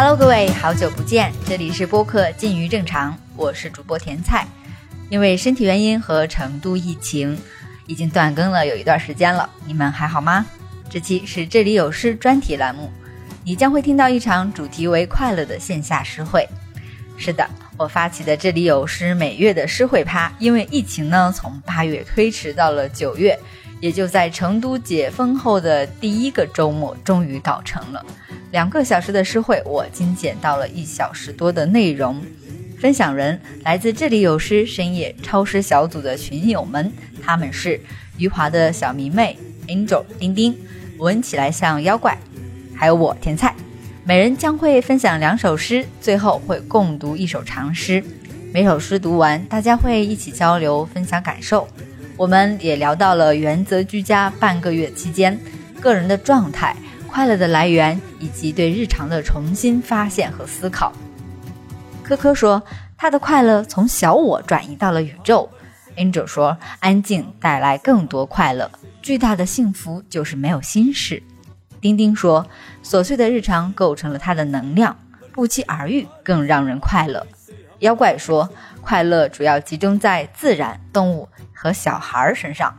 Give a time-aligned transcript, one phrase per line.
[0.00, 4.46] Hello，各位，好久不见，这里是播客近于正常，我是主播甜菜。
[5.10, 7.36] 因为身体原因和成都疫情，
[7.84, 10.46] 已经断更了有一段时间了，你们还好吗？
[10.88, 12.92] 这期是这里有诗专题栏目，
[13.42, 16.48] 你将会听到一场主题为快乐的线下诗会。
[17.16, 23.36] 是的，我发起的这里有诗每月的诗会趴，因为疫情呢，从八月推迟到了九月，
[23.80, 28.04] 也就在成都解封后的第一个周末，终于搞成了。
[28.50, 32.20] 两个小时的诗会，我精简到了一小时多的内容。
[32.80, 36.92] 分享人来自这里有诗深夜超诗小组的群友们，
[37.22, 37.80] 他们是
[38.16, 40.56] 余华的小迷妹 Angel 丁丁，
[40.98, 42.16] 闻起来像妖怪，
[42.74, 43.54] 还有我甜菜。
[44.04, 48.02] 每人将会分享两首诗，最后会共读一首长诗。
[48.54, 51.68] 每首诗读完，大家会一起交流分享感受。
[52.18, 55.38] 我们也聊到了原则居家半个月期间，
[55.80, 56.74] 个人的状态。
[57.06, 60.92] 快乐的来源以及对日常的重新发现和思考。
[62.02, 62.60] 科科说，
[62.96, 65.48] 他的快乐从小我转移到了宇宙。
[65.96, 68.68] Angel 说，安静带来更多快乐，
[69.00, 71.22] 巨大的幸福就是没有心事。
[71.80, 72.44] 丁丁说，
[72.84, 74.96] 琐碎的日常构成了他的能量，
[75.32, 77.24] 不期而遇更让人快乐。
[77.78, 78.48] 妖怪说，
[78.82, 81.28] 快乐主要集中在自然、动物
[81.60, 82.72] 和小孩身上。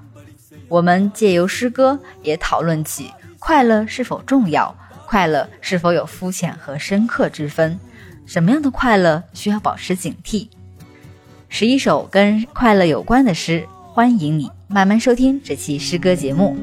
[0.69, 3.11] 我们借由诗歌也讨论起。
[3.37, 4.73] 快乐是否重要？
[5.05, 7.77] 快乐是否有肤浅和深刻之分？
[8.25, 10.47] 什么样的快乐需要保持警惕？
[11.49, 16.55] 十一首跟快乐有关的诗，欢迎你慢慢收听这期诗歌节目。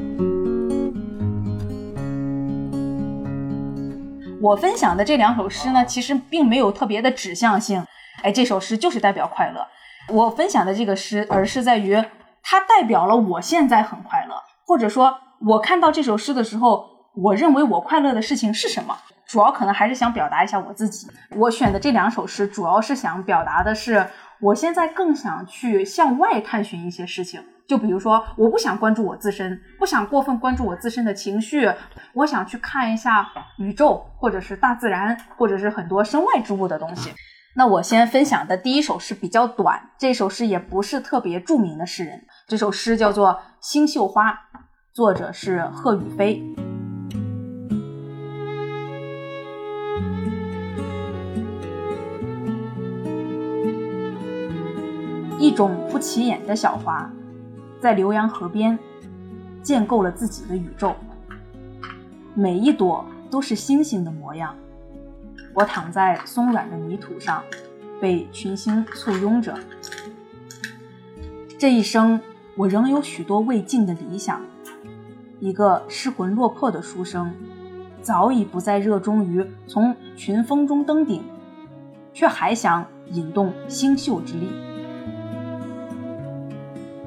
[4.41, 7.85] 我分享的这两首诗呢，其实并没有特别的指向性。
[8.23, 9.67] 哎，这首诗就是代表快乐。
[10.09, 11.95] 我分享的这个诗，而是在于
[12.43, 14.35] 它代表了我现在很快乐，
[14.67, 15.19] 或者说。
[15.39, 18.97] 我看到这首诗的时候，我认为我快乐的事情是什么？
[19.29, 21.07] 主要可能还是想表达一下我自己。
[21.37, 24.07] 我选的这两首诗，主要是想表达的是，
[24.41, 27.45] 我现在更想去向外探寻一些事情。
[27.69, 31.71] 就比如说，我不想关注我自身，不想过分关注我自身的情绪，
[32.15, 33.29] 我想去看一下
[33.59, 37.13] 宇宙，或者是大自然，或者是很多身外之物的东西。
[37.59, 43.31] 那我先分享的第一首诗比较短，这首诗也不是特别著名的诗人，这首诗叫做
[43.63, 44.31] 《星宿花》。
[44.93, 46.43] 作者是贺雨飞。
[55.39, 57.11] 一种不起眼的小花，
[57.81, 58.79] 在浏阳河边
[59.63, 60.95] 建构了自己的宇宙。
[62.35, 64.55] 每一朵都是星星的模样。
[65.57, 67.43] 我躺在松软的泥土上，
[67.99, 69.59] 被群星簇拥着。
[71.59, 72.21] 这一生，
[72.57, 74.39] 我仍有许多未尽的理想。
[75.41, 77.33] 一个失魂落魄的书生，
[78.03, 81.25] 早已不再热衷于从群峰中登顶，
[82.13, 84.51] 却还想引动星宿之力。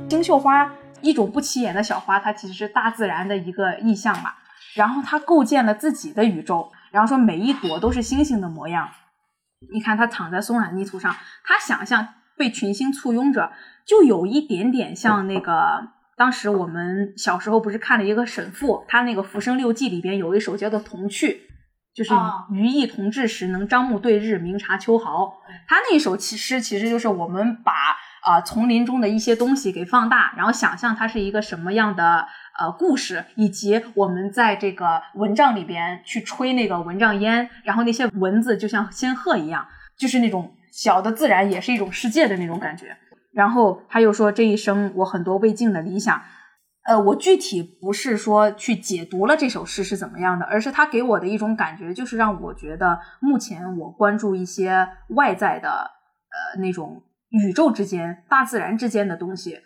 [0.09, 4.31] 星宿花，一种不起眼的小花，它其实是大自然的一个意象嘛。
[4.73, 8.89] 然后它构建了自己的宇宙，然后说每一朵都是星星的模样。
[9.71, 12.07] 你看它躺在松软泥土上，它想象
[12.37, 13.51] 被群星簇拥着，
[13.85, 15.89] 就有一点点像那个。
[16.15, 21.27] 当时我们小时候不是看了一个沈复，他那个《浮生六记》里边有一首叫做《童趣》，
[21.95, 22.13] 就是
[22.51, 25.37] 余意同志时，能张目对日，明察秋毫。
[25.65, 27.71] 他那一首诗其实就是我们把
[28.21, 32.27] 啊丛林中的一些东西给放大，然后想象它是一个什么样的
[32.59, 39.65] 呃故事，以及我们在这个蚊帐里边去吹那个蚊帐烟，然后那些蚊子就像仙鹤一样，
[39.97, 42.97] 就是那种小的自然也是一种世界的那种感觉。
[43.31, 46.21] 然后他又说：“这一生我很多未尽的理想，
[46.87, 59.59] 呃，我具体不是说去解读了这首诗是怎么样的，而是他给我的一种感觉，就是让我觉得目前我关注一些外在的，呃，那种宇宙之间、大自然之间的东西，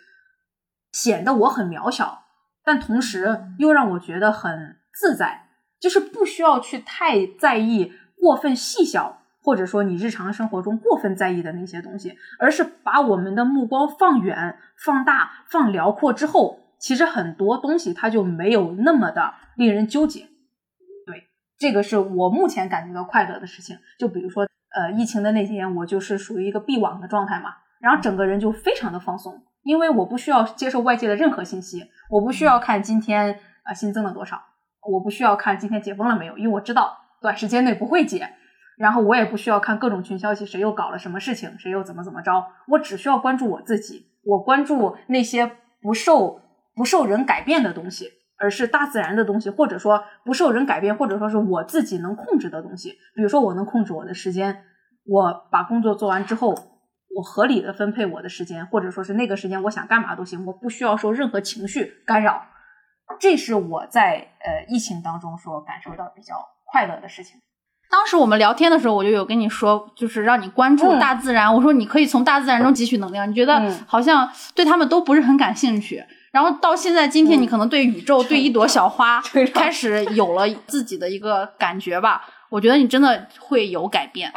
[0.92, 2.23] 显得我很渺小，
[2.64, 20.20] 但同时又让我觉得很自在，就是不需要去太在意、过分细小。”或者说你日常生活中过分在意的那些东西，而是把我们的目光放远、放大、放辽阔之后，其实很多东西它就没有那么的令人纠结。
[21.04, 21.24] 对，
[21.58, 23.76] 这个是我目前感觉到快乐的事情。
[23.98, 27.50] 就比如说，呃，疫情的那些年，我就是属于一个闭网的状态嘛，
[27.80, 34.40] 然后整个人就非常的放松，因为我不需要接受外界的任何信息，我不需要看今天啊新增了多少，
[34.92, 38.28] 我不需要看今天解封了没有，因为我知道短时间内不会解。
[38.76, 45.48] 然后我也不需要看各种群消息，谁又搞了什么事情，谁又怎么怎么着，我只需要关注我自己，我关注那些
[45.80, 46.40] 不受
[46.74, 52.98] 不受人改变的东西，而是大自然的东西，或者说不受人改变，或者说是我自己能控制的东西。
[53.14, 54.64] 比如说，我能控制我的时间，
[55.06, 56.56] 我把工作做完之后，
[57.16, 62.46] 我合理的分配我的时间，或者说是那个时间我想干嘛都行，我不需要受任何情绪干扰。
[63.20, 66.34] 这是我在呃疫情当中所感受到比较
[66.64, 67.40] 快乐的事情。
[67.90, 71.54] 当时我们聊天的时候，我就有跟你说，就是让你关注嗯大自然。
[71.54, 73.28] 我说你可以从大自然中汲取能量。
[73.30, 76.02] 你觉得嗯好像对他们都不是很感兴趣，
[76.32, 79.20] 然后到现在今天，嗯你可能对宇宙、 对一朵小花
[79.54, 82.24] 开始有了自己的一个感觉吧。
[82.48, 84.32] 我觉得你真的会有改变。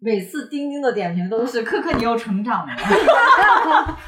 [0.00, 2.72] 每次钉钉的点评都是“可可你又成长了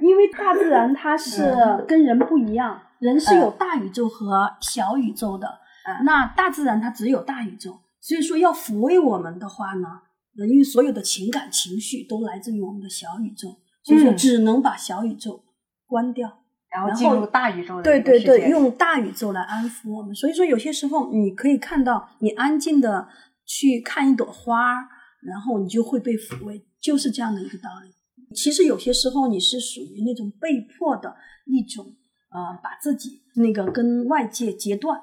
[0.00, 5.46] 因为大自然它是嗯跟人不一样，人是有大宇宙和小宇宙的，
[5.86, 9.88] 嗯那大自然它只有大宇宙，所以说要抚慰我们的话呢，
[10.34, 13.48] 人因为所有的情感情绪都来自于我们的小宇宙，
[13.84, 15.44] 所以说嗯只能把小宇宙
[15.86, 16.38] 关掉。”，
[16.74, 20.14] 然后进入大宇宙的对对对，用大宇宙来安抚我们。
[20.14, 23.06] 所以说，有些时候你可以看到，你安静的
[23.54, 24.88] 去看一朵花，
[25.20, 27.90] 然后你就会被抚慰，就是这样的一个道理。
[28.34, 31.14] 其实有些时候你是属于那种被迫的
[31.44, 31.94] 一种，
[32.30, 34.98] 呃，把自己那个跟外界截断。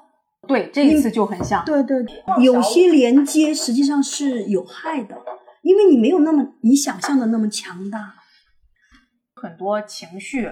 [0.48, 1.64] 对这一次就很像。
[1.64, 2.04] 对对，
[2.42, 5.16] 有些连接实际上是有害的，
[5.62, 8.14] 因为你没有那么你想象的那么强大。
[9.34, 10.50] 很多情绪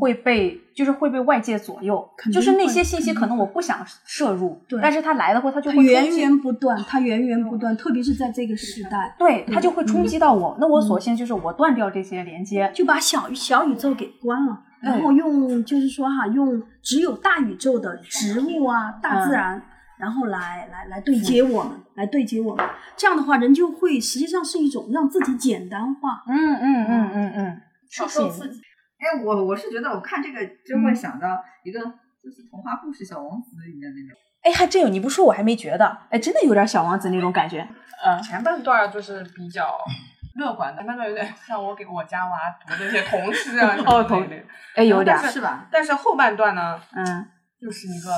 [0.00, 10.56] 会被就是会被外界左右，就是那些信息可能我不想摄入，对但是它来了后它就会源源不断，它源源不断，特别是在这个时代，对它就会冲嗯击到我。
[10.60, 19.62] 那我索性就是我断掉这些连接，就把小小宇宙给关了，嗯然后用就是说哈，用只有大宇宙的植物啊、大自然，
[19.98, 22.64] 然后来来来对接我们，来对接我们。
[22.96, 26.24] 这样的话，人就会实际上是一种让自己简单化。
[26.28, 28.60] 嗯嗯嗯嗯嗯，少受刺激。
[29.02, 34.16] 哎，我我是觉得我看这个就会想到一个就是童话故事《小王子》里面那种。
[34.42, 37.66] 哎，还真有，你不说我还没觉得，哎，真的有点小王子那种感觉。
[38.04, 39.76] 嗯，前半段就是比较
[40.38, 42.32] 乐观的，前半段有点像我给我家娃
[42.64, 44.46] 读的那些童诗啊 什么哦童之类的。
[44.76, 45.66] 哎，有点但是吧？
[45.70, 47.26] 但是后半段呢，嗯，
[47.60, 48.10] 就是一个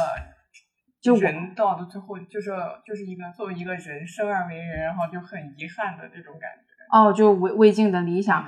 [1.02, 2.50] 就人到了最后，就是
[2.86, 6.96] 就是一个作为一个人生而为人，然后就很遗憾的这种感觉。
[6.96, 8.46] 哦，就魏魏晋的理想。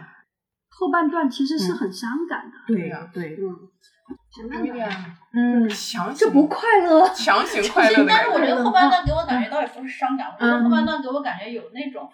[0.79, 4.89] 后半段其实是很伤感的，对呀对，嗯，有一点
[5.33, 6.15] 嗯，强行。
[6.15, 7.09] 这不快乐。
[7.11, 8.05] 强行快乐。
[8.09, 12.09] 但是我觉得后半段给我感觉倒也不是伤感，我觉得嗯后半段给我感觉有那种，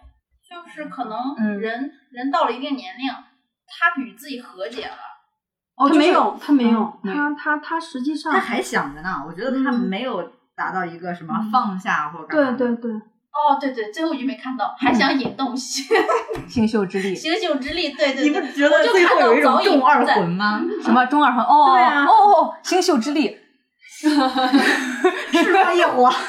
[0.48, 1.60] 就是可能嗯。
[1.60, 3.04] 人、人到了一定年龄，
[3.66, 4.96] 他与自己和解了。
[5.76, 9.80] 哦，他没有，他没有嗯，他他他实际上他还想着呢，我觉得他嗯。
[9.80, 12.56] 没有达到一个什么放下或干嘛。
[12.56, 13.00] 对对对，
[13.32, 15.84] 哦，对对，最后一句没看到，还想引动星
[16.46, 20.62] 星宿之力， 星宿之力，对对你，不觉得就看最后有一种中二魂吗？
[20.82, 21.42] 什么中二魂？
[21.42, 23.38] 哦，对啊哦哦，星宿之力。
[24.02, 24.18] 是
[25.52, 25.72] 吧？
[25.72, 26.12] 有啊。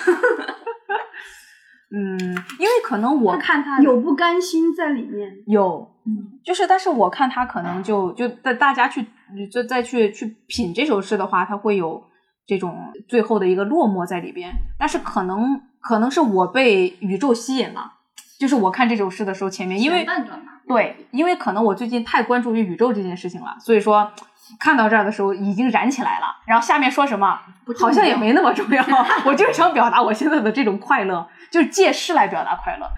[1.95, 2.17] 嗯，
[2.57, 5.29] 因为可能我看他有不甘心在里面。
[5.45, 9.05] 有，嗯，就是，但是我看他可能就就大大家去
[9.51, 12.03] 就再去去品这首诗的话，他会有
[12.47, 14.51] 这种最后的一个落寞在里边。
[14.79, 17.91] 但是可能可能是我被宇宙吸引了，
[18.39, 24.09] 就是我看这首诗的时候，前面因为半段吧对，因为可能我最近太关注于宇宙这件事情了，所以说
[24.57, 26.27] 看到这儿的时候已经燃起来了。
[26.46, 27.38] 然后下面说什么
[27.79, 28.84] 好像也没那么重要，
[29.25, 32.89] 我就是想表达我现在的这种快乐，就是借诗来表达快乐。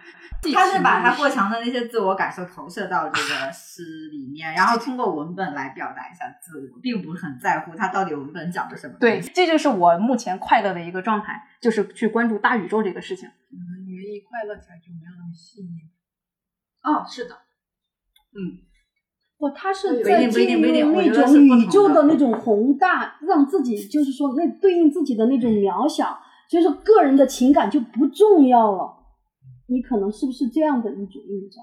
[0.53, 8.95] 他是把他过强的那些自我感受投射到这个诗里面，然后通过文本来表达一下自我，并不是很在乎他到底文本讲的什么。
[8.99, 13.29] 对，，这就是我目前快乐的一个状态，就是去关注大宇宙这个事情。
[13.85, 15.67] 你愿意快乐起来就没有那么细腻。
[16.83, 17.35] 哦，是的，
[18.33, 18.61] 嗯
[19.37, 29.04] 不，他是在定不一定不一定进入那种宇宙的那种宏大，让自己就是说那对应自己的那种渺小，所以说个人的情感就不重要了。
[29.67, 31.61] 你可能是不是这样的一种映照？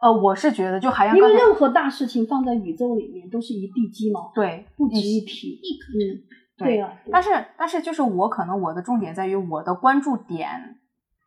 [0.00, 5.60] 呃，我是觉得就好像因为任何大事情放在宇宙里面都是一地鸡毛，对不值一提。
[5.92, 6.24] 嗯，
[6.56, 7.28] 对呀、对但是
[7.58, 10.78] 但是就是我可能我的重点在于我的关注点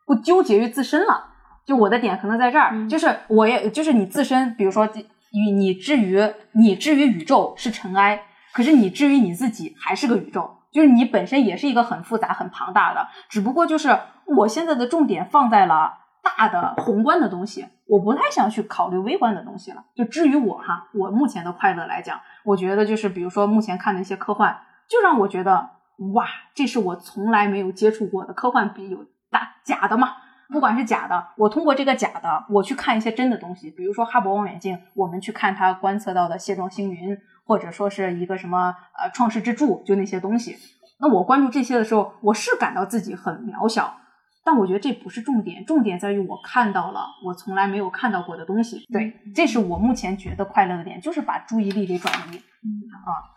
[0.06, 1.26] 不纠结于自身了，
[1.64, 4.86] 就我的点可能在这儿，嗯就是我也就是你自身，比如说
[5.32, 6.20] 与你至于
[6.52, 13.96] 你至于宇宙是尘埃，可是你至于你自己还是个宇宙，就是你本身也是一个很复杂很庞大的，只不过就是
[14.36, 15.92] 我现在的重点放在了
[16.24, 19.84] 大的宏观的东西，我不太想去考虑微观的东西了。
[19.94, 25.70] 就至于我哈，我目前的快乐来讲，我觉得就是比如说目前看的一些科幻，就让我觉得
[26.14, 30.14] 哇，这是我从来没有接触过的科幻，比有大假的嘛。
[30.50, 40.56] 不管是假的，我通过这个假的，我去看一些真的东西，比如说哈勃望远镜，我们去看它观测到的蟹状星云，或者说是一个什么呃创世之柱，就那些东西。
[41.00, 43.96] 那我关注这些的时候，我是感到自己很渺小，
[44.46, 48.86] 但我觉得这不是重点，重点在于我看到了我从来没有看到过的东西。
[48.92, 52.36] 对，这是我目前觉得快乐的点，就是把注意力给转移。
[52.62, 53.32] 嗯啊，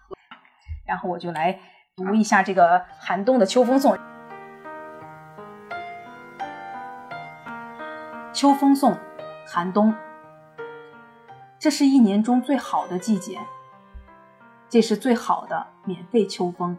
[0.85, 1.57] 然后我就来
[1.95, 3.97] 读一下这个寒冬的秋风颂。
[8.33, 8.97] 秋风颂，
[9.47, 9.95] 寒冬。
[11.57, 13.39] 这是一年中最好的季节，
[14.69, 16.77] 这是最好的免费秋风。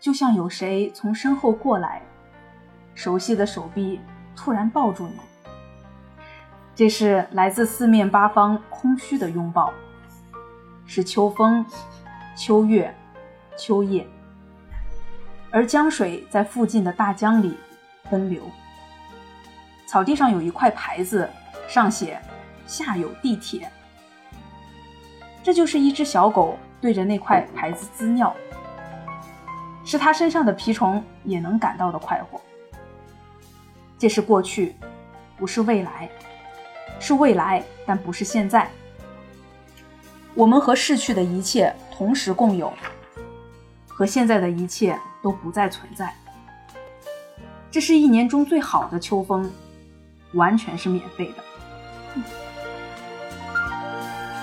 [0.00, 2.00] 就像有谁从身后过来，
[3.02, 3.98] 熟悉的手臂
[4.36, 5.14] 突然抱住你。
[6.74, 9.72] 这是来自四面八方空虚的拥抱，
[10.84, 11.64] 是秋风、
[12.36, 12.94] 秋月、
[13.56, 14.06] 秋夜，
[15.50, 17.56] 而江水在附近的大江里
[18.10, 18.42] 奔流。
[19.86, 21.26] 草地上有一块牌子，
[21.66, 22.20] 上写
[22.68, 23.66] “下有地铁”，
[25.42, 28.36] 这就是一只小狗对着那块牌子滋尿，
[29.86, 32.38] 是它身上的蜱虫也能感到的快活。
[34.00, 34.74] 这是过去，
[35.36, 36.10] 不是未来，
[36.98, 38.68] 是未来，但不是现在。
[40.34, 42.72] 我们和逝去的一切同时共有，
[43.86, 46.12] 和现在的一切都不再存在。
[47.70, 49.48] 这是一年中最好的秋风。
[50.34, 52.22] 完全是免费的。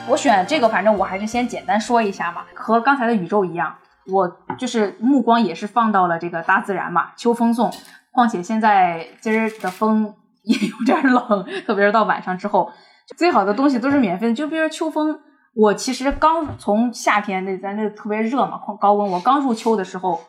[0.06, 2.44] 我选这个，反正我还是先简单说一下嘛。
[2.54, 3.74] 和刚才的宇宙一样，
[4.06, 7.12] 我就是目光也是放到了这个大自然嘛。
[7.16, 7.74] 秋风送，
[8.18, 12.72] 况且现在今儿的风也有点冷，特别是到晚上之后，
[13.16, 14.34] 最好的东西都是免费的。
[14.34, 15.20] 就比如秋风，
[15.54, 20.20] 我其实刚从夏天那咱那特别热嘛，高温，我刚入秋的时候。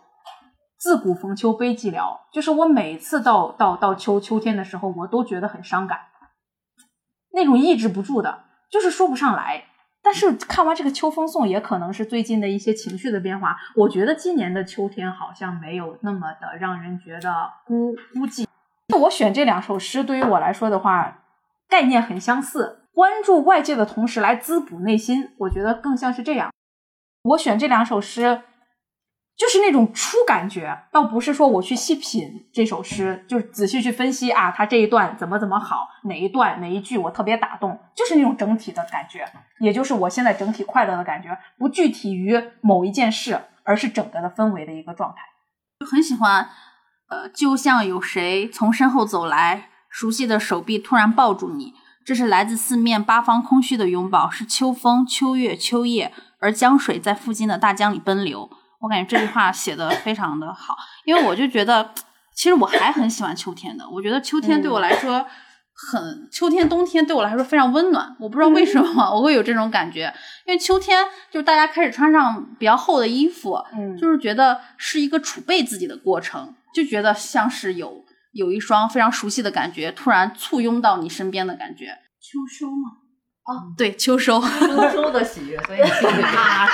[0.81, 5.99] 自古逢秋悲寂寥，就是我每次到到到秋秋天的时候，我都觉得很伤感，
[7.33, 9.65] 那种抑制不住的，就是说不上来。
[10.09, 13.59] 但是看完这个秋风颂，也可能是最近的一些情绪的变化。
[13.77, 17.31] 我觉得今年的秋天好像没有那么的让人觉得
[17.67, 18.47] 孤孤寂。
[18.99, 21.19] 我选这两首诗，对于我来说的话，
[21.69, 26.51] 概念很相似，关注外界的同时来滋补内心，我觉得更像是这样。
[27.25, 28.41] 我选这两首诗。
[29.39, 39.25] 就是那种初感觉，倒不是说我去细品这首诗，就是仔细去分析啊，它这一段怎么怎么好，哪一段哪一句我特别打动，就是那种整体的感觉，
[39.61, 45.23] 也就是我现在整体快乐的感觉，不具体于某一件事，而是整个的氛围的一个状态。
[45.79, 46.49] 就很喜欢，
[47.09, 58.51] 呃，就像有谁从身后走来，熟悉的手臂突然抱住你，这是来自四面八方空虚的拥抱，是秋风、秋月、秋夜，而江水在附近的大江里奔流。
[58.81, 61.93] 我感觉这句话写的非常的好，因为我就觉得，
[62.35, 63.89] 其实我还很喜欢秋天的。
[63.89, 65.27] 我觉得秋天对我来说
[65.75, 68.17] 很，秋天、冬天对我来说非常温暖。
[68.21, 70.13] 我不知道为什么我会有这种感觉，
[70.47, 81.97] 因为秋天就是大家开始穿上比较厚的衣服，嗯，就是觉得是一个储备自己的过程，就觉得像是有有一双非常熟悉的感觉突然簇拥到你身边的感觉。
[82.21, 82.91] 秋收嘛，
[83.47, 86.69] 哦，对，秋收，秋收的喜悦，所以心里 啊。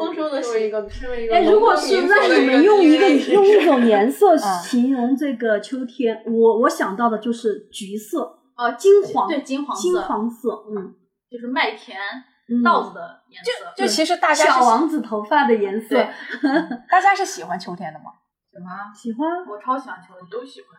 [0.00, 0.88] 丰收的是一个，
[1.30, 10.94] 哎，如果是让你们用一个用一种 颜色形容这个秋天，我我想到的就是橘色，哦，金黄，对，金黄色，金黄色，嗯，
[11.30, 11.98] 就是麦田
[12.64, 15.96] 稻子的颜色，就就其实大家小王子头发的颜色，
[16.90, 18.06] 大家是喜欢秋天的吗？
[18.50, 20.70] 喜欢，喜欢，我超喜欢秋天，都喜欢。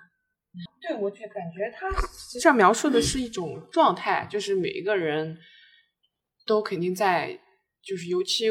[0.81, 5.37] 对，我就感觉它实际上描述的是一种状态，就是每一个人
[6.45, 7.39] 都肯定在，
[7.85, 8.49] 就是尤其。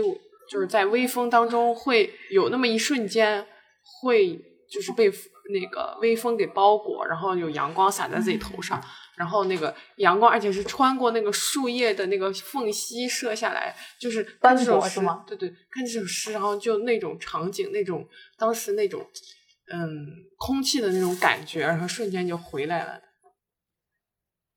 [0.51, 3.47] 就是在微风当中会有那么一瞬间，
[3.85, 4.37] 会
[4.69, 5.09] 就是被
[5.53, 8.83] 那个微风给包裹，然后有阳光洒在自己头上，
[9.17, 15.25] 然后那个阳光而且是穿过那个树叶的那个缝隙射下来，就是看这首诗吗？
[15.25, 18.05] 对对，看这首诗，然后就那种场景，那种
[18.37, 19.07] 当时那种
[19.73, 20.05] 嗯
[20.37, 23.01] 空气的那种感觉，然后瞬间就回来了。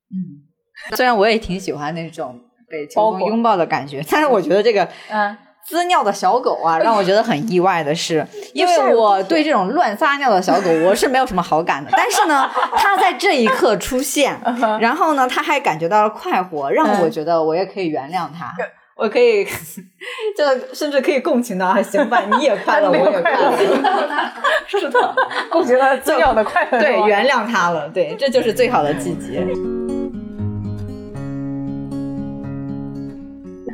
[0.09, 0.49] 嗯，
[0.97, 5.37] 虽然我也挺喜欢那种被秋风拥抱的感觉，但是我觉得这个嗯。
[5.65, 11.89] 滋尿的小狗啊，让我觉得很意外的是， 因为我对这种乱撒尿的小狗我是没有什么好感的。
[11.93, 14.39] 但是呢，它在这一刻出现，
[14.79, 18.53] 然后呢，它还感觉到了快活，让我觉得我也可以原谅它，
[18.95, 19.45] 我可以，
[20.37, 23.57] 就甚至可以共情到，行吧，你也 快乐，我也快乐，
[24.67, 25.15] 是的，
[25.49, 29.47] 共情到滋尿的快乐，对，原谅它了，对，这就是最好的季节。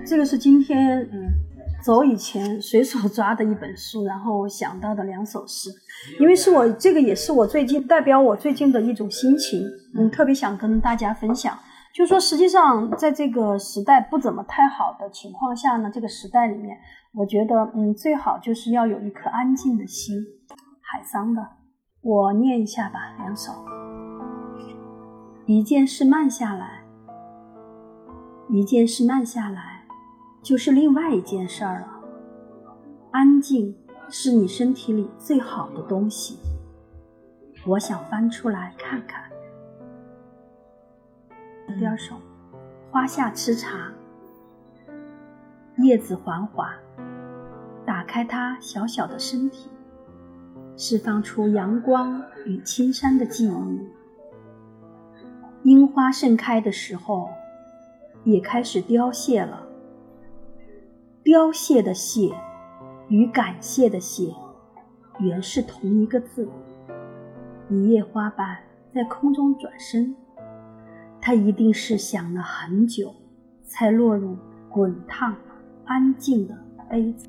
[0.07, 0.77] 这个是今天，
[1.11, 1.28] 嗯。
[1.81, 5.69] 走以前随手抓的一本书，然后想到的两首诗，
[6.19, 9.61] 因为是我这个也是我最近代表我最近的一种心情，
[9.95, 11.57] 嗯，特别想跟大家分享。
[11.91, 16.77] 就是说，实际上在这个时代不怎么太好的情况下呢，这个时代里面，
[17.13, 20.15] 我觉得嗯，最好就是要有一颗安静的心。
[20.81, 21.41] 海桑的，
[22.01, 23.51] 我念一下吧，两首。
[25.47, 26.83] 一件事慢下来，
[28.49, 29.68] 一件事慢下来，
[30.49, 31.87] 就是另外一件事儿了。
[33.11, 33.77] 安静
[34.09, 36.39] 是你身体里最好的东西，
[37.67, 39.29] 我想翻出来看看。
[41.77, 42.15] 第二首，
[42.89, 43.93] 花下吃茶，
[45.77, 46.67] 叶子缓缓，
[47.85, 49.69] 打开它小小的身体，
[50.75, 53.87] 释放出阳光与青山的记忆。
[55.61, 57.29] 樱花盛开的时候，
[58.23, 59.68] 也开始凋谢了。
[61.21, 62.33] 凋谢的谢
[63.09, 64.33] 与感谢的谢，
[65.19, 66.47] 原是同一个字。
[67.69, 68.57] 一叶花瓣
[68.93, 70.15] 在空中转身。
[71.21, 73.13] 它一定是想了很久，
[73.63, 74.37] 才落入
[74.69, 75.35] 滚烫、
[75.83, 76.57] 安静的
[76.89, 77.27] 杯子。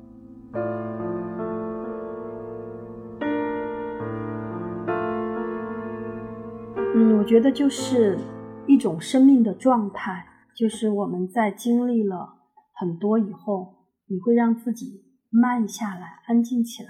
[6.95, 8.17] 嗯，我觉得就是
[8.65, 12.35] 一种生命的状态，就是我们在经历了
[12.71, 13.73] 很多以后，
[14.11, 16.89] 你会让自己慢下来、安静起来。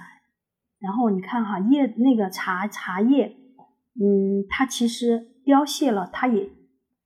[0.80, 3.38] 然后你看哈，叶那个茶茶叶，
[3.94, 6.50] 嗯，它其实凋谢了，它也。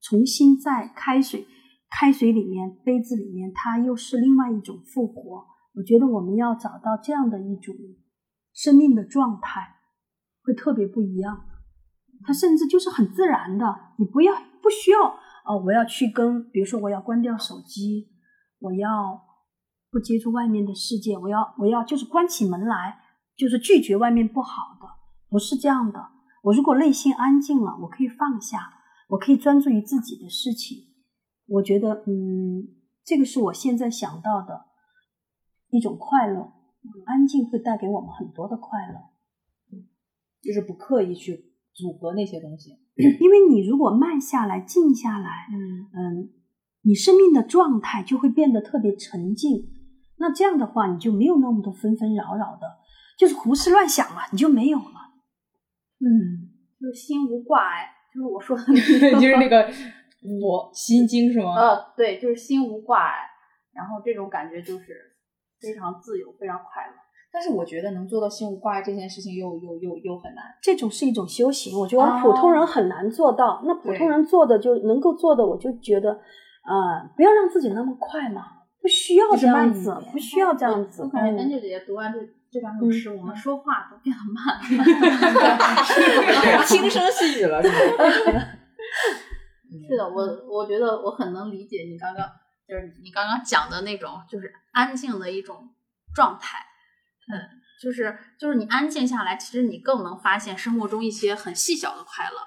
[0.02, 1.48] 重新在开水、
[1.90, 5.48] 开水里面、杯子里面，它又是另外一种复活。
[5.74, 7.74] 我觉得我们要找到这样的一种
[8.54, 9.78] 生命的状态，
[10.44, 11.46] 会特别不一样。
[12.24, 13.66] 它甚至就是很自然的，
[13.98, 15.00] 你不要不需要
[15.46, 18.08] 哦，我要去跟，比如说我要关掉手机，
[18.60, 19.25] 我要
[19.96, 23.00] 不接触外面的世界，我要我要就是关起门来，
[23.38, 24.86] 就是拒绝外面不好的，
[25.30, 26.06] 不是这样的。
[26.44, 28.74] 我如果内心安静了，我可以放下。
[29.08, 30.80] 我可以专注于自己的事情，
[31.48, 32.68] 我觉得，嗯，
[33.06, 34.66] 这个是我现在想到的
[35.70, 36.52] 一种快乐。
[37.06, 39.80] 安静会带给我们很多的快乐，
[40.42, 42.72] 就是不刻意去组合那些东西。
[43.22, 46.30] 因为你如果慢下来、静下来，嗯嗯，
[46.82, 49.72] 你生命的状态就会变得特别沉静。
[50.18, 52.68] 那这样的话，你就没有那么多纷纷扰扰的，
[53.18, 55.14] 就是胡思乱想了，你就没有了。
[56.00, 56.50] 嗯，
[56.80, 57.92] 就是心无挂碍。
[58.14, 58.64] 就是我说的，
[59.20, 59.68] 就是那个
[60.42, 61.54] 我心经是吗？
[61.54, 63.28] 呃，对，就是心无挂碍，
[63.74, 64.86] 然后这种感觉就是
[65.60, 66.94] 非常自由，非常快乐。
[67.34, 70.46] 但是我觉得能做到心无挂碍这件事情又又又又很难。
[70.62, 73.62] 这种是一种修行，我觉得普通人很难做到。
[73.66, 78.44] 那普通人做的就能够做的，我就觉得，呃，不要让自己那么快嘛，
[78.86, 81.02] 不需要这样子，不需要这样子。
[81.02, 82.20] 我感觉丹姐姐姐读完这。
[82.52, 84.46] 这两首诗，我们说话都变得慢
[84.78, 87.62] 了， 轻声细语了？
[87.62, 87.70] 是
[89.98, 92.26] 的，我我觉得我很能理解你刚刚
[92.66, 95.68] 就是你刚刚讲的那种，就是安静的一种
[96.16, 96.60] 状态。
[97.30, 97.36] 嗯，
[97.82, 102.38] 就是就是你安静下来，其实你更能发现生活中一些很细小的快乐。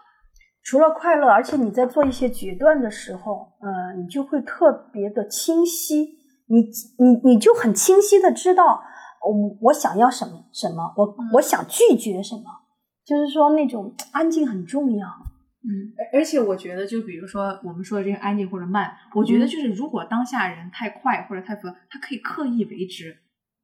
[0.63, 6.18] 除了快乐，而且你在做一些决断的时候，呃，你就会特别的清晰，
[6.49, 6.61] 你
[6.99, 8.83] 你你就很清晰的知道。
[9.21, 12.45] 我我想要什么什么，我我想拒绝什么，
[13.05, 15.09] 就是说那种安静很重要。
[15.61, 23.17] 嗯，而而且我觉得，就比如说我们说的这个安静或者慢，我觉得就是如果当下人太快或者太浮，他可以刻意为之。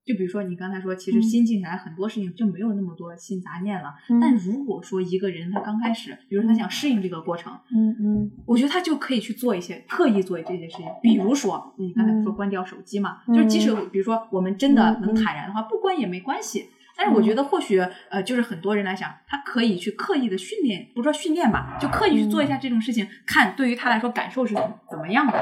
[0.04, 3.94] 就比如说你刚才说，其实心静下来很多事情就没有那么多新杂念了。
[4.20, 10.86] 但如果说一个人他刚开始，比如说他想适应这个过程，嗯嗯，我觉得他就可以去做一些刻意做这些事情。
[11.02, 16.66] 比如说你刚才说关掉手机嘛，就是即使比如说我们真的能坦然的话，不关也没关系。
[16.96, 17.80] 但是我觉得或许
[18.10, 24.54] 呃，就是很多人来讲，他可以去刻意的训练，不说训练吧，就刻意去做一下这种事情，看对于他来说感受是
[24.88, 25.32] 怎么样的。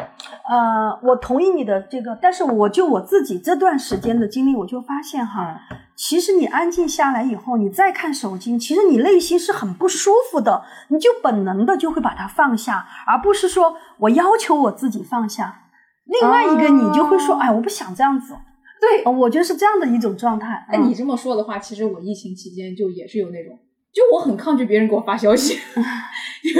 [0.48, 5.60] 呃，我同意你的这个，但是我就我自己这段时间的经历，我就发现哈，
[5.94, 15.58] 其实你安静下来以后，你再看手机，其实你内心是很不舒服的，你就本能的就会把它放下，而不是说我要求我自己放下。
[16.04, 18.34] 另外一个，你就会说，哎，我不想这样子。
[18.82, 20.66] 对，我觉得是这样的一种状态。
[20.68, 23.56] 哎，你这么说的话，其实我疫情期间就也是有那种，
[23.92, 25.56] 就我很抗拒别人给我发消息。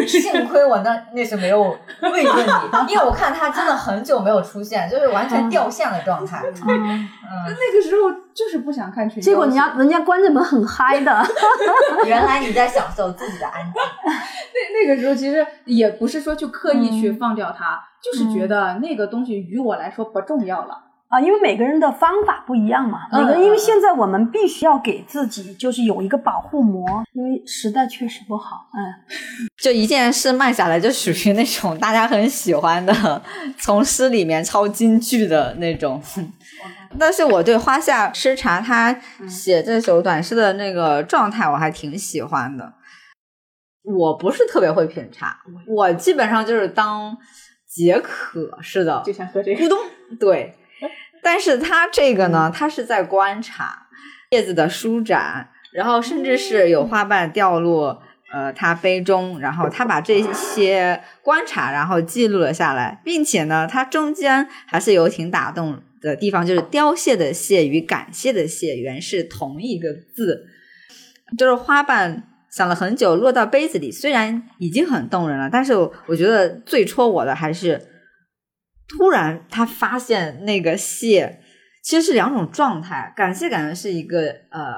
[0.06, 2.46] 幸亏我那那是没有慰问
[2.86, 6.40] 你，因为我看他真的很久没有出现，就是完全掉线的状态。
[6.46, 7.08] 嗯，
[7.44, 9.20] 那个时候就是不想看群。
[9.20, 11.26] 结果人家人家关着门很嗨的。
[12.06, 13.72] 原来你在享受自己的安静。
[14.54, 20.91] 那那个时候其实也不是说去刻意去放掉它，就是觉得那个东西于我来说不重要了。
[21.12, 23.00] 啊，因为每个人的方法不一样嘛。
[23.12, 28.66] 每个人，因为现在我们必须要给自己就是有一个保护膜，因为时代确实不好。
[28.72, 28.80] 嗯，
[29.62, 33.22] 就一件事慢下来，就属于那种大家很喜欢的，
[33.58, 36.02] 从诗里面抄金句的那种。
[36.98, 38.98] 但是我对花下吃茶他
[39.28, 42.72] 写这首短诗的那个状态，我还挺喜欢的。
[43.84, 45.36] 我不是特别会品茶，
[45.68, 47.14] 我基本上就是当
[47.68, 49.78] 解渴似的，就像喝这个咕咚，
[50.18, 50.56] 对。
[51.22, 53.86] 但是他这个呢，他是在观察
[54.30, 70.46] 叶子的舒展，然后甚至是有花瓣掉落，呃，他杯中，然后他把这些观察，然后记录了下来，并且呢，他中间还是有挺打动的地方，就是凋谢的谢与感谢的谢原是同一个字，
[71.38, 75.72] 就是花瓣想了很久落到杯子里，虽然已经很动人了，但是
[76.06, 77.91] 我觉得最戳我的还是。
[78.96, 81.40] 突然，他发现那个谢
[81.82, 84.74] 其实是两种状态，感谢感觉是一个呃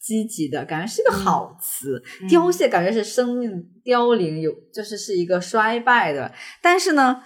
[0.00, 6.32] 积极的感觉，是一个好词；凋谢感觉是生命凋零，有就是是一个衰败的。
[6.60, 7.22] 但是呢，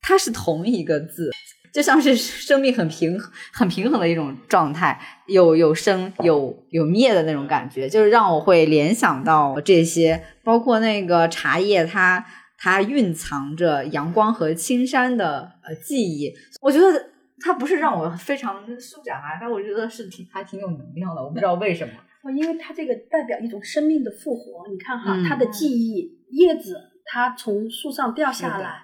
[0.00, 1.30] 它是同一个字，
[1.72, 3.20] 就像是生命很平
[3.52, 12.24] 很平衡的一种状态，有有生有有灭的那种感觉，就是让我会联想到这些，包括那个茶叶它。
[12.58, 21.92] 它蕴藏着阳光和青山的呃记忆，我觉得它不是让我非常舒展啊，但我觉得是挺还挺有能量的，我不知道为什么。
[22.22, 24.66] 哦，因为它这个代表一种生命的复活。
[24.68, 28.82] 你看哈，它的记忆，叶子它从树上掉下来，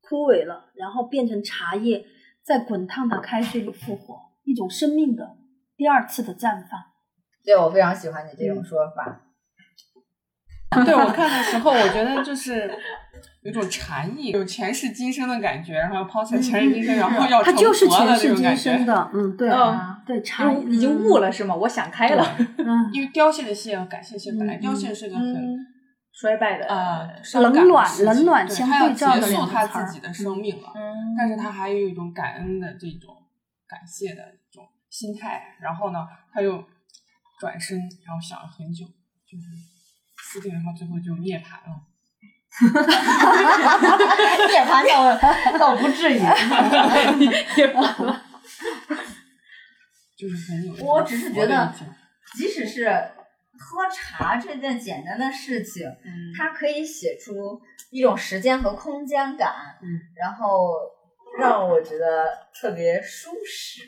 [0.00, 2.04] 枯萎了，然后变成茶叶，
[2.42, 5.36] 在滚烫的开水里复活，一种生命的
[5.76, 6.80] 第二次的绽放。
[7.44, 9.26] 对，我非常喜欢你这种说法。
[10.84, 12.70] 对我看的时候，我觉得就是
[13.42, 18.84] 有种禅意，有前世今生的感觉，然后抛弃前世今生，然后要成佛的那种感觉。
[19.14, 21.54] 嗯，对啊，对，禅已经悟了是吗？
[21.54, 22.36] 我想开了。
[22.58, 25.58] 嗯，因为凋谢的谢和感谢谢本来凋谢是个很
[26.12, 27.08] 衰败的啊，
[27.40, 33.16] 冷暖冷暖相对照的结束他自己的生命了，嗯但是他还有一种感恩的这种
[33.66, 36.62] 感谢的这种心态，然后呢，他又
[37.38, 38.84] 转身，然后想了很久，
[39.26, 39.44] 就是。
[40.22, 41.74] 四定，然后最后就涅槃了。
[44.48, 44.86] 涅槃
[45.52, 46.18] 倒倒不至于。
[46.18, 48.22] 涅槃了。
[50.16, 50.84] 就是很有。
[50.84, 51.72] 我只是觉得，
[52.36, 52.84] 即使是
[53.58, 55.86] 喝茶这件简单的事情，
[56.36, 57.60] 它可以写出
[57.90, 59.50] 一种时间和空间感，
[59.82, 60.74] 嗯然后
[61.38, 63.82] 让我觉得特别舒适。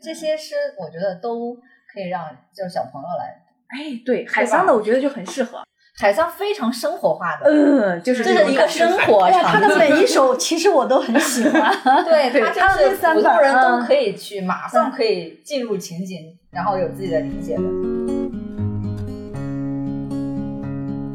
[0.00, 1.56] 这些诗，我觉得都
[1.92, 3.42] 可以让就是小朋友来。
[3.68, 5.64] 哎，对，海桑的我觉得就很适合。
[6.02, 9.30] 海桑非常生活化的，嗯，就是这是一个生活。
[9.30, 11.72] 他的每一首其实我都很喜欢。
[12.02, 17.62] 对他就是普通人都可以去，马上可以进入情景，然后有自己的理解的。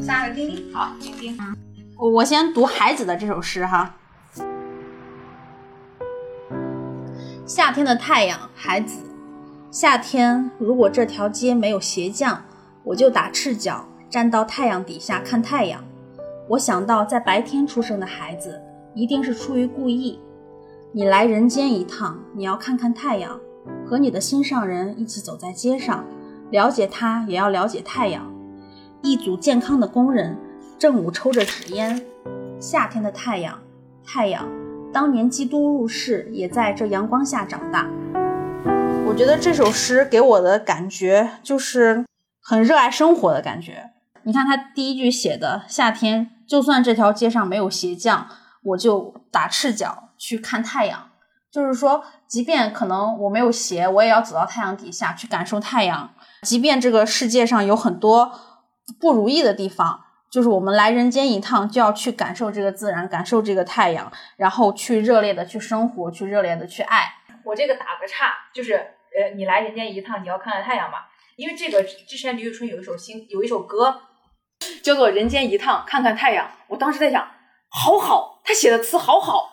[0.01, 1.37] 下个丁丁，好，丁丁，
[1.97, 3.93] 我我先读海子的这首诗哈。
[7.45, 9.03] 夏天的太阳，海子。
[9.69, 12.41] 夏天，如果这条街没有鞋匠，
[12.85, 15.83] 我就打赤脚站到太阳底下看太阳。
[16.47, 18.61] 我想到，在白天出生的孩子
[18.93, 20.19] 一定是出于故意。
[20.93, 23.39] 你来人间一趟，你要看看太阳，
[23.85, 26.05] 和你的心上人一起走在街上，
[26.51, 28.33] 了解他，也要了解太阳。
[29.01, 30.37] 一组健康的工人
[30.79, 32.01] 正午抽着纸烟。
[32.59, 33.59] 夏天的太阳，
[34.05, 34.47] 太阳，
[34.93, 37.87] 当年基督入世也在这阳光下长大。
[39.05, 42.05] 我觉得这首诗给我的感觉就是
[42.41, 43.91] 很热爱生活的感觉。
[44.27, 48.27] 你看他第一句写的“夏天，就算这条街上没有鞋匠，
[48.61, 51.11] 我就打赤脚去看太阳”，
[51.49, 56.13] 就是说，即便可能我没有鞋，我也要走到太阳底下去感受太阳。
[56.41, 58.37] 即便这个世界上有很多
[58.99, 67.13] 不如意的地方，就是我们来人间一趟，就要去感受这个自然，感受这个太阳，然后去热烈的去生活，去热烈的去爱。
[67.45, 68.95] 我这个打个岔，就是。
[69.17, 70.97] 呃，你来人间一趟，你要看看太阳嘛？
[71.37, 73.99] 因为这个之前李宇春有一首新有一首歌，
[74.87, 76.45] 叫做《人间一趟看看太阳》。
[76.67, 77.21] 我当时在想，
[77.69, 79.49] 好好，他写的词好好。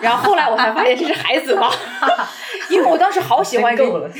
[0.00, 1.70] 然后后来我才发现这是孩子吧，
[2.68, 4.12] 因为我当时好喜欢人，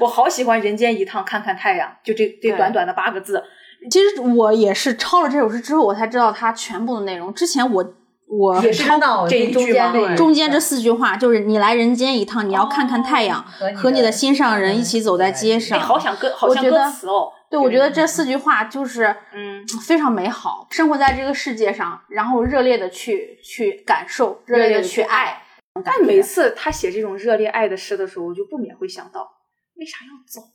[0.00, 3.44] 我好喜欢《人间一趟看看太阳》，就这这短短的八个字。
[3.90, 7.32] 其实我也是抄了这首诗之后，我才知道它全部的内容。
[7.34, 7.94] 之前我。
[8.30, 8.84] 我也是
[9.26, 10.14] 这一句吗？
[10.14, 13.42] 中间这四句话就是你来人间一趟，你要看看太阳，
[13.74, 15.80] 和你的心上人一起走在街上。
[15.80, 17.32] 好想歌，好像歌词哦。
[17.50, 20.66] 对，我觉得这四句话就是嗯，非常美好。
[20.70, 25.42] 生活在这个世界上，然后热烈的去去感受，热烈的去爱。
[25.84, 29.28] 但每次他写这种热烈爱的诗的时候，我就不免会想到，
[29.76, 30.48] 为啥要走？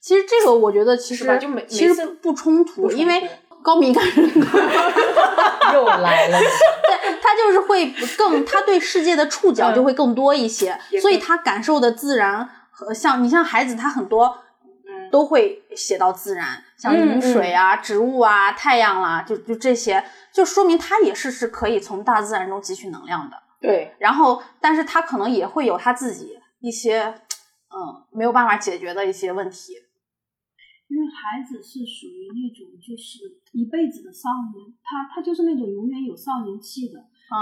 [0.00, 3.28] 其实这个我觉得其实就每其实不冲突，冲突因为
[3.62, 4.46] 高敏感人格，
[5.72, 14.43] 又来了，对他就是会更，他对世界的触角就会更多一些，所以他感受的自然和像你像孩子，他很多嗯
[15.14, 23.40] 都会写到自然，像嗯雨水啊、植物啊、太阳啦、就就这些，就说明他也是是可以从大自然中汲取能量的。
[23.60, 27.04] 对，然后，但是他可能也会有他自己一些
[27.70, 29.74] 嗯没有办法解决的一些问题。
[30.88, 36.98] 因为孩子是属于那种就是一辈子的少年，他他就是那种永远有少年气的，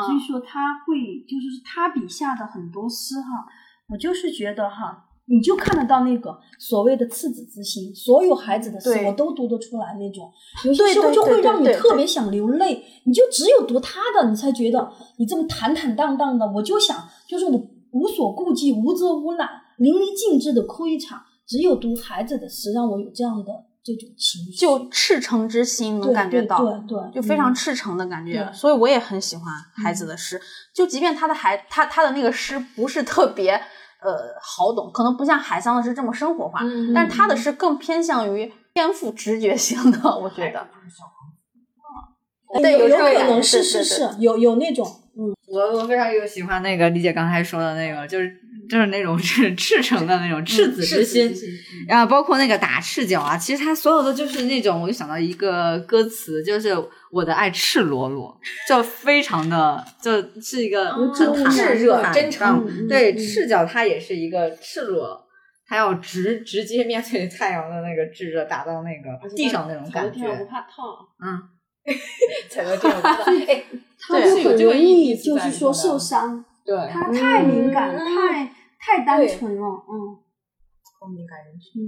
[0.06, 3.46] 所以嗯，说他会就是他笔下的很多诗哈，
[3.88, 10.30] 我就是觉得哈，你就看得到那个所谓的赤子之心，所有孩子的诗我都读得出来那种，
[10.64, 17.60] 有些对时候就会让你特别想流泪，你就只有读他的，你才觉得你这么坦坦荡荡的，我就想就是我
[17.92, 21.22] 无所顾忌、无遮无拦、淋漓尽致的哭一场。
[21.44, 23.52] 只有读孩子的诗，让我有这样的
[23.84, 30.40] 这种情绪，就赤诚之心能感觉到，对对对就非常嗯赤诚的感觉，对所以我也很喜欢孩子的诗。
[30.72, 33.60] 就即便他的孩他他的那个诗不是特别
[34.02, 40.66] 呃好懂，可能不像海桑的是这么生活化，嗯但是他的是更偏向于天赋直觉型的，我觉得。
[42.60, 44.86] 对有有可能是是是有有那种
[45.16, 45.32] 嗯。
[45.48, 48.30] 我我非常有喜欢那个李姐刚才说的那个，就是
[48.72, 51.30] 就是那种赤赤诚的那种赤子之心，
[51.86, 56.74] 然后包括那个打赤脚啊，其实他所有的就是那种，我就想到一个歌词，就是
[57.10, 58.34] 我的爱赤裸裸，
[58.66, 62.88] 就非常的就是一个嗯很炙热热真诚。
[62.88, 65.20] 对，嗯赤脚它也是一个赤裸。
[65.66, 70.70] 它要直直接面对太阳的那个炙热，打到那个地上那种感觉，不怕烫。
[71.22, 71.42] 嗯，
[72.48, 73.00] 踩到这种
[73.46, 73.64] 哎，
[74.00, 75.98] 他对就很容是有这个意易就是说在的受。
[75.98, 77.98] 伤，对，他太敏感，嗯。
[77.98, 80.18] 太太单纯了，嗯。
[81.00, 81.82] 高敏感人群。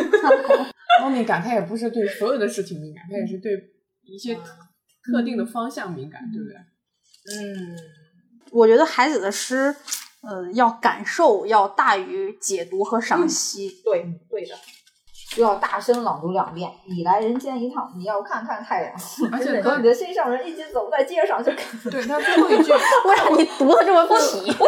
[1.00, 3.52] 高敏感，他也不是对所有的事情敏感，他也是对
[4.04, 4.34] 一些
[5.02, 6.56] 特定的方向敏感，对不对？
[6.56, 7.76] 嗯，
[8.50, 9.74] 我觉得孩子的诗，
[10.22, 13.68] 呃，要感受要大于解读和赏析。
[13.84, 14.54] 对对的，
[15.30, 16.70] 需要大声朗读两遍。
[16.86, 18.92] 你来人间一趟，你要看看太阳。
[19.30, 21.52] 而且和你的心上人一起走在街上，就
[21.90, 24.42] 对他最后一句，为啥你读的这么痞？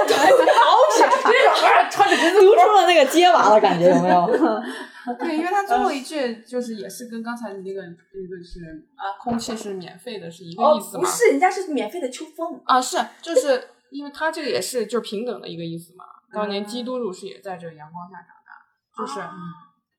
[2.32, 4.26] 读出了那个街娃的感觉，有没有？
[5.18, 11.02] 对，因为他最后一句就是也是跟刚才你那个那个是啊，空气是免费的，是一个哦意，思嘛？
[11.02, 12.60] 不是，人家是免费的秋风。
[12.64, 16.04] 啊，是，就是因为他这个也是就是平等的一个意思嘛。
[16.32, 18.62] 当年基督入世也在这个阳光下长大，
[18.96, 19.32] 就是啊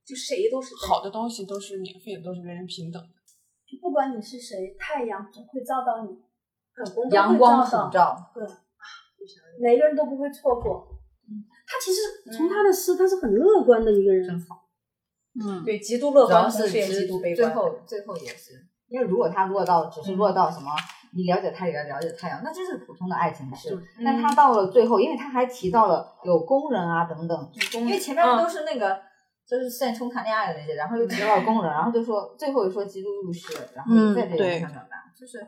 [0.05, 3.09] 就谁都是好的东西都是免费的，都是人人平等的。
[3.65, 6.09] 就不管你是谁，太阳总会照到你，
[7.09, 8.45] 阳光普照，对，
[9.59, 10.87] 每个人都不会错过。
[11.65, 14.27] 他其实从他的诗，他是很乐观的一个人。
[14.27, 14.67] 真好。
[15.41, 17.35] 嗯，对极度乐观，是同时也极度悲观。
[17.35, 20.71] 最后最后也是，因为如果他落到只是落到什么，
[21.15, 23.75] 你了解太阳，了解太阳，那就是普通的爱情诗。
[24.03, 29.01] 但他到了最后，因为他还提到了有工人啊等等，因为前面都是那个。
[29.47, 35.39] 就是现充谈恋爱的那些，然后又提到了工人，然后就说最后又说基督入世，然后也在这个上长大，就是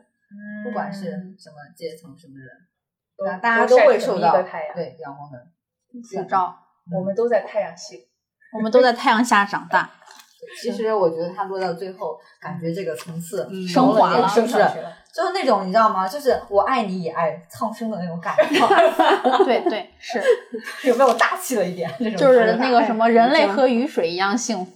[0.64, 2.48] 不管是什么阶层什么人，
[3.16, 4.32] 都大家都会受到
[4.74, 5.38] 对阳光的
[5.90, 6.56] 普照，
[6.92, 8.08] 我们都在太阳系。
[8.52, 9.90] 我们都在太阳下长大。
[10.62, 14.54] 其实我觉得他落到最后，感觉这个层次嗯升华了是不是？
[15.14, 16.06] 就是那种你知道吗？
[16.06, 18.66] 就是我爱你也爱苍生的那种感觉，
[19.44, 20.22] 对对，是，
[20.88, 21.90] 有没有大气了一点？
[22.00, 24.72] 那种就是那个什么，人类和雨水一样幸福，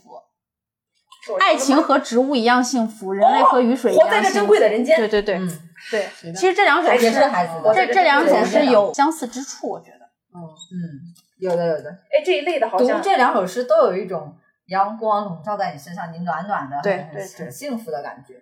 [1.38, 4.16] 爱情和植物一样幸福，人类和雨水一样幸福。
[4.16, 4.96] 活在这珍贵的人间。
[4.96, 10.06] 对对对嗯，对，其实这两首诗也是孩子的，这这两首诗有相似之处，我觉得。
[10.32, 10.78] 嗯嗯，
[11.38, 11.90] 有的有的。
[11.90, 14.34] 哎，这一类的好读像这两首诗都有一种
[14.68, 18.34] 阳光笼罩在你身上，你暖暖的，很对对很幸福的感觉。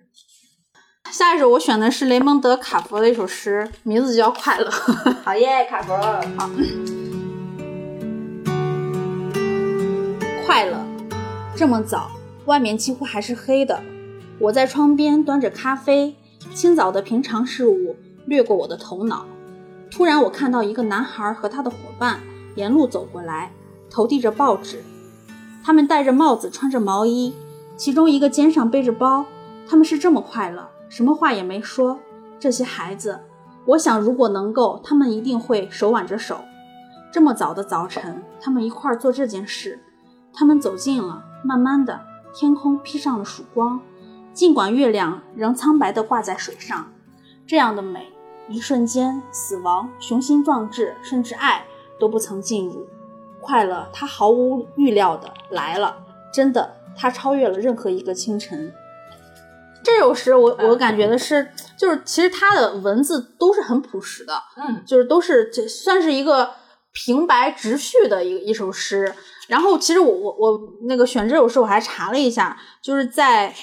[1.11, 4.69] 下一首我选的是雷蒙德·卡佛的一首诗，名字叫《快乐》。
[5.25, 5.97] 好耶，卡佛，
[6.37, 6.51] 好，
[10.45, 10.77] 快乐，
[11.57, 12.11] 这么早，
[12.45, 13.83] 外面几乎还是黑的。
[14.39, 16.15] 我在窗边端着咖啡，
[16.55, 19.25] 清早的平常事物掠过我的头脑。
[19.91, 22.21] 突然，我看到一个男孩和他的伙伴
[22.55, 23.51] 沿路走过来，
[23.91, 24.85] 头递着报纸。
[25.65, 27.35] 他们戴着帽子，穿着毛衣，
[27.79, 29.25] 其中一个肩上背着包。
[29.67, 31.99] 他们是这么快乐，什么话也没说。
[32.39, 33.19] 这些孩子，
[33.65, 36.39] 我想如果能够，他们一定会手挽着手。
[37.13, 39.81] 这么早的早晨，他们一块儿做这件事。
[40.33, 42.01] 他们走近了，慢慢的，
[42.33, 43.81] 天空披上了曙光，
[44.33, 46.93] 尽管月亮仍苍白的挂在水上。
[47.47, 48.13] 这样的美，
[48.49, 51.65] 一瞬间，死亡、雄心壮志，甚至爱
[51.99, 52.87] 都不曾进入。
[53.41, 55.97] 快乐，它毫无预料的来了，
[56.33, 58.73] 真的，它超越了任何一个清晨。
[59.89, 66.51] 这首诗我，我感觉的是，就是其实它的文字都是很朴实的，嗯，就是都是这算是一个
[66.93, 69.13] 平白直叙的一一首诗。
[69.49, 73.55] 然后，其实我我我那个选这首诗，我还查了一下，就是在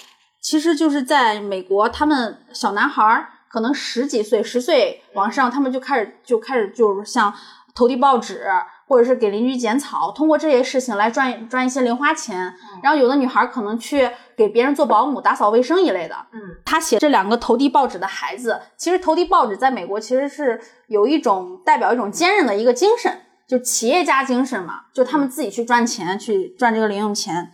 [0.41, 7.31] 其实就是在美国，他们小男孩儿可能十几岁、十岁往上，他们就开始就开始就是像
[7.75, 8.43] 投递报纸，
[8.87, 12.53] 或者是给邻居剪草，通过这些事情来赚赚一些零花钱。
[12.83, 16.15] 然后有的女孩儿可能去给别人做保姆、打扫卫生一类的。
[16.31, 27.51] 嗯，她写这两个投递报纸的孩子，其实投递报纸在美国其实是有一种代表一种坚韧的一个精神，就企业家精神嘛，就他们自己去赚钱，去赚这个零用钱。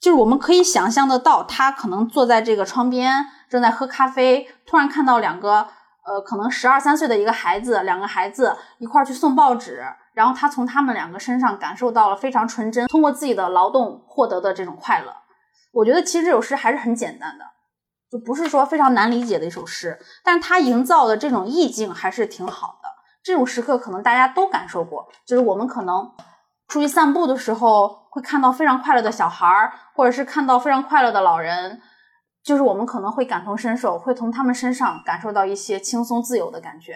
[0.00, 3.12] 就是我们可以想象得到，他可能坐在这个窗边，
[3.48, 5.68] 正在喝咖啡，突然看到两个
[6.04, 15.14] 呃，可能十二三岁的一个孩子，两个孩子一块儿去送报纸，然后他从他们两个身上感受到了非常纯真，通过自己的劳动获得的这种快乐。
[15.72, 17.44] 我觉得其实这首诗还是很简单的，
[18.10, 22.88] 就不是说非常难理解的一首诗，但是它营造的这种意境还是挺好的。
[23.22, 26.12] 这种时刻可能大家都感受过，就是我们可能
[26.68, 31.80] 出去散步的时候，会看到非常快乐的小孩儿，或者是看到非常快乐的老人，
[32.42, 36.94] 就是我们可能会感同身受，会从他们身上感受到一些轻松自由的感觉。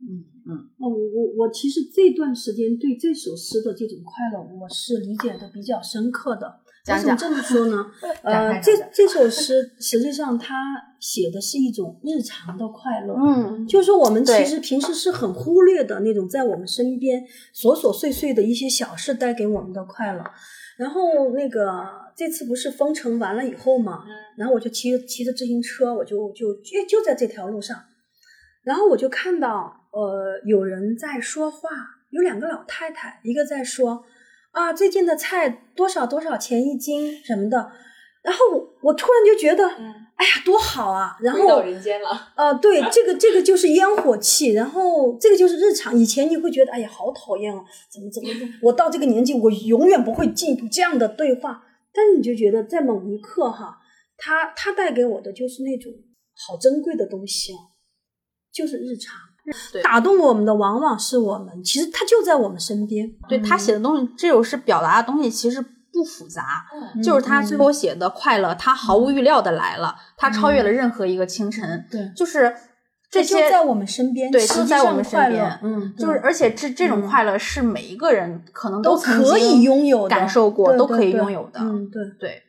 [0.00, 6.46] 嗯哦，我我我其实这段时间对这首诗的这种快乐，我是理解的比较深刻的。
[6.46, 7.86] 为讲什么这么说呢？
[8.22, 10.54] 呃，这这首诗实际上它
[11.00, 17.22] 写的是一种日常的快乐，嗯，就是说我们其实平时是很忽略的那种在我们身边
[17.54, 20.22] 琐琐碎碎的一些小事带给我们的快乐。
[20.76, 24.04] 然后那个这次不是封城完了以后嘛，
[24.36, 27.80] 然后我就骑骑着自行车，我就就就就在这条路上，
[28.62, 31.70] 然后我就看到呃有人在说话，
[32.10, 34.04] 有两个老太太，一个在说
[34.50, 37.70] 啊最近的菜多少多少钱一斤什么的，
[38.22, 39.68] 然后我我突然就觉得，
[40.16, 42.32] 哎呀多好啊，然后人间了。
[42.36, 45.96] 呃，对，这个这个就是烟火气，然后这个就是日常。
[45.96, 48.28] 以前你会觉得，哎呀，好讨厌哦，怎么怎么，
[48.62, 51.64] 我到这个年纪，我永远不会进步这样的对话。
[51.92, 53.78] 但是你就觉得，在某一刻哈，
[54.16, 55.92] 它它带给我的就是那种
[56.34, 57.70] 好珍贵的东西哦，
[58.52, 59.16] 就是日常。
[59.72, 59.82] 对。
[59.82, 63.10] 打动我们的往往是我们，其实它就在我们身边。
[63.28, 66.64] 对他写的东西，这首诗表达的东西其实不复杂，
[67.02, 67.46] 就是他嗯。
[67.46, 72.54] 最后写的快乐，他毫无预料的来了，他超越了任何一个清晨，对，就是
[73.10, 77.06] 这就些在我们身边，对就在我们身边嗯，就是，而且这这种嗯。
[77.06, 81.60] 快乐是每一个人可能都曾可以经拥有感受过，都可以拥有的。
[81.60, 82.42] 嗯，对，对，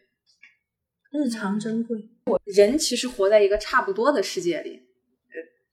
[1.11, 1.97] 日常珍贵。
[2.25, 4.84] 我人其实活在一个差不多的世界里，呃，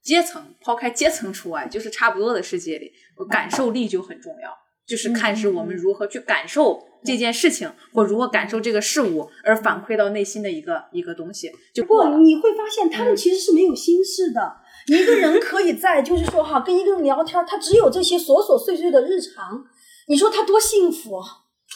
[0.03, 2.93] 阶层抛开阶层除外，就是差不多的世界里，
[3.31, 4.51] 感受力就很重要，
[4.87, 14.57] 就是看是我们如何去感受这件事情，或如何感受这个事物，而反馈到内心的一个一个东西，就不，你会发现他们其实是没有心事的。
[14.89, 19.65] 一个人可以在，就是说哈，跟一个人聊天，他只有这些琐琐碎碎的日常，
[20.09, 21.25] 你说他多幸福啊！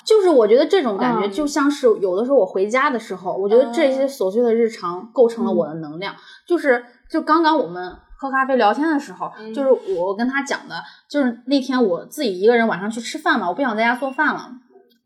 [0.05, 6.17] 就是我觉得这种感觉嗯就像是有的时候我回家的时候，我觉得这些琐碎的日常构成了嗯我的能量。
[6.49, 14.51] 就是就刚刚我们喝咖啡聊天的时候，就是我跟他讲的，就是那天我自己一个人晚上去吃饭嘛，我不想在家做饭了，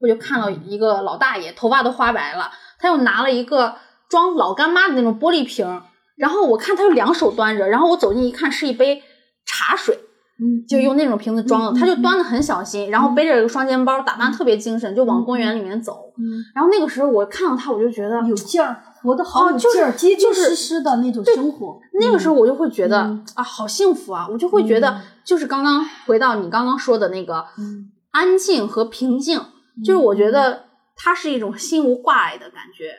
[0.00, 3.76] 我就看到一个老大爷头发都花白了，他又拿了一个
[4.08, 5.82] 装老干妈的那种玻璃瓶，
[6.16, 9.02] 然后我看他就两手端着，然后我走近一看是一杯
[9.44, 9.98] 茶水。
[10.42, 16.14] 嗯就用那种瓶子装的，嗯他就端的很小心，然后背着一个双肩包，打扮特别精神，就往公园里面走。
[16.16, 21.80] 嗯，然后那个时候我看到他，我就觉得有劲儿，活得好哦就是有劲儿，结结就是实实的那种生活。
[21.94, 24.26] 那个时候我就会觉得、嗯啊，好幸福啊！
[24.30, 29.40] 我就会觉得，嗯就是刚刚回到你刚刚说的那个嗯安静和平静，
[29.84, 30.64] 就是我觉得
[30.96, 32.94] 它是一种心无挂碍的感觉。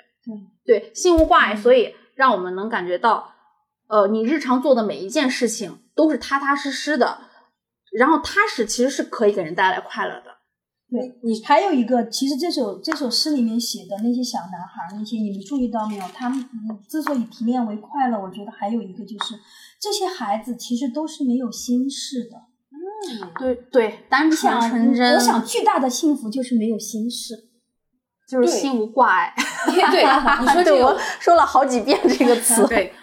[0.65, 3.33] 对对，心无挂碍，所以让我们能感觉到，
[3.87, 7.19] 呃，你日常做的每一件事情都是踏踏实实的，
[7.91, 10.30] 然后踏实其实是可以给人带来快乐的。
[10.91, 16.03] 对你还有一个，其实这首这首诗里面写的那些小男孩儿，那些你们注意到没有？
[16.13, 19.35] 他们嗯之所以提炼为快乐，我觉得还有一个就是
[19.79, 22.37] 这些孩子其实都是没有心事的。
[23.09, 27.47] 嗯对对，单你纯，纯真，我想巨大的幸福就是没有心事。
[28.27, 29.33] 就是心无挂碍。
[29.91, 30.03] 对，
[30.41, 32.65] 你说这 我个，说了好几遍这个词。
[32.69, 32.93] 对，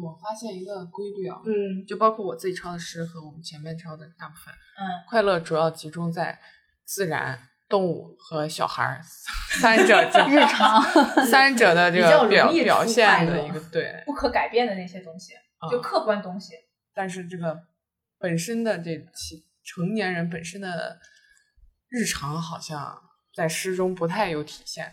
[0.00, 6.38] 我发现一个规律啊，嗯就包括我自己抄的诗和我们前面抄的大部分，嗯，快乐主要集中在
[6.92, 7.38] 自然、
[7.68, 9.00] 动物和小孩儿
[9.60, 10.82] 三者这日常
[11.24, 16.54] 三者的 这个表表现的一个对，不可改变的那些东西，啊就客观东西。
[16.92, 17.56] 但是这个
[18.18, 20.98] 本身的这其成年人本身的
[21.88, 23.00] 日常好像
[23.36, 24.92] 在诗中不太有体现，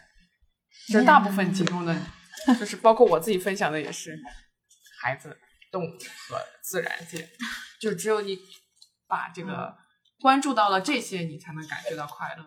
[0.89, 1.98] 就是大部分集中的，
[2.60, 4.20] 就是包括我自己分享的也是
[5.02, 5.36] 孩子、
[5.72, 5.89] 动物
[6.30, 7.28] 和自然界，
[7.82, 8.38] 就只有你
[9.08, 9.76] 把这个
[10.22, 12.45] 关注到了这些，你才能感觉到快乐。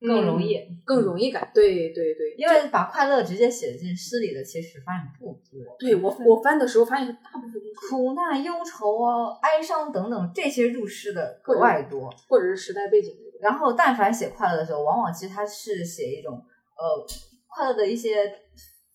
[0.00, 0.56] 更容易，
[0.86, 1.50] 更容易感。
[1.52, 5.76] 对对对，因为把快乐直接写进诗里的，其实发现不多。
[5.78, 12.08] 对我我翻的时候发现大部分都是苦难、忧愁啊、哀伤等等这些入诗的格外多。
[12.28, 13.40] 或者是时代背景那种。
[13.42, 16.32] 然后，但凡写快乐的时候，往往其实他是写一种
[16.78, 17.06] 呃
[17.48, 18.40] 快乐的一些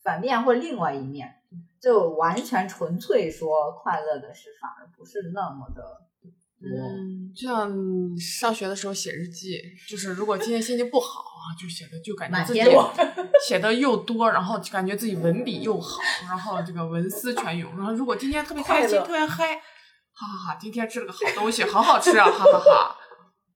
[0.02, 1.36] 反面或者另外一面，
[1.80, 6.15] 就完全纯粹说快乐的事反而不是那么的多。
[6.62, 7.70] 嗯，就像
[8.18, 12.62] 上学的时候写日记，就是如果今天心情不好啊，就写的就感觉自己
[13.46, 17.78] 写的又多，然后就感觉自己文笔又好，然后这个文思泉涌。
[17.78, 22.96] 然后如果今天特别开心，特别嗨，哈哈哈，今天吃了个好东西，好好吃啊，哈哈哈，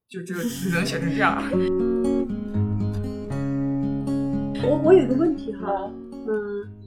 [0.10, 1.42] 就这只能写成这样。
[4.62, 5.90] 我我有个问题哈，
[6.28, 6.30] 嗯，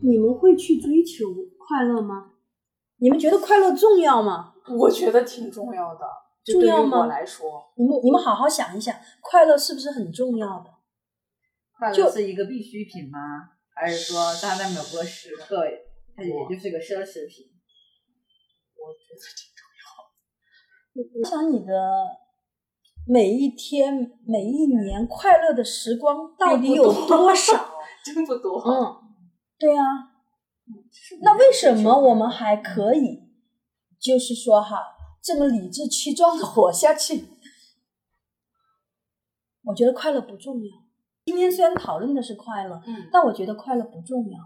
[0.02, 1.26] 你们会去追求
[1.58, 2.26] 快乐吗？
[2.98, 4.51] 你们觉得快乐重要吗？
[4.78, 6.06] 我觉得挺重要的，
[6.44, 10.70] 就对于重要吗我来说，你们你们好好想一想，快乐是不是很重要的？
[11.78, 13.18] 快乐是一个必需品吗？
[13.74, 15.62] 还是说它在某个时刻，
[16.14, 17.46] 它也就是个奢侈品？
[18.76, 19.82] 我觉得挺重要
[21.20, 21.72] 我想你的
[23.08, 27.74] 每一天、每一年快乐的时光到底有多少？
[28.04, 28.60] 真不多。
[28.60, 28.96] 嗯，
[29.58, 29.84] 对啊。
[31.22, 33.21] 那为什么我们还可以，
[34.02, 34.78] 就是说哈，
[35.22, 37.28] 这么理直气壮的活下去？
[39.64, 40.70] 我觉得快乐不重要。
[41.26, 44.38] 今天虽然讨论的是快乐，嗯但我觉得快乐不重要。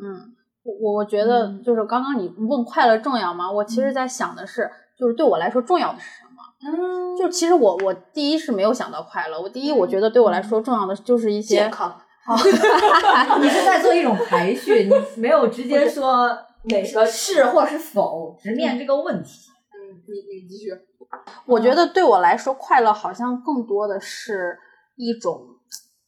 [0.00, 3.50] 嗯，我我我觉得嗯就是刚刚你问快乐重要吗？
[3.50, 6.40] 我其实在想的是，就是对我来说重要的是什么？
[6.62, 12.00] 嗯，就其实我我第一是没有想到快乐，我第一我觉得对我来说重要的就是一些健康。
[13.40, 16.28] 你是在做一种排序，你没有直接说
[16.64, 19.50] 哪个是或是否，直面这个问题。
[19.72, 20.70] 嗯，你你继续。
[21.46, 24.58] 我觉得对我来说，快乐好像更多的是
[24.96, 25.40] 一种，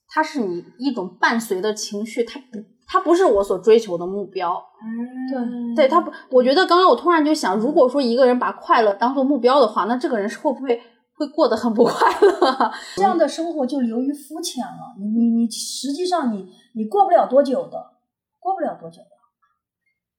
[0.08, 4.62] 它是你一种伴随的情绪，它不，它不是我所追求的目标。
[4.82, 10.78] 嗯，对，对它不，我觉得刚刚我突然就想，如果说一个人把快乐当做目标的话，那这个人是会不会
[11.14, 12.72] 会过得很不快乐？
[12.96, 14.94] 这样的生活就流于肤浅了。
[14.98, 17.92] 你你你，实际上你你过不了多久的，
[18.38, 19.09] 过不了多久的。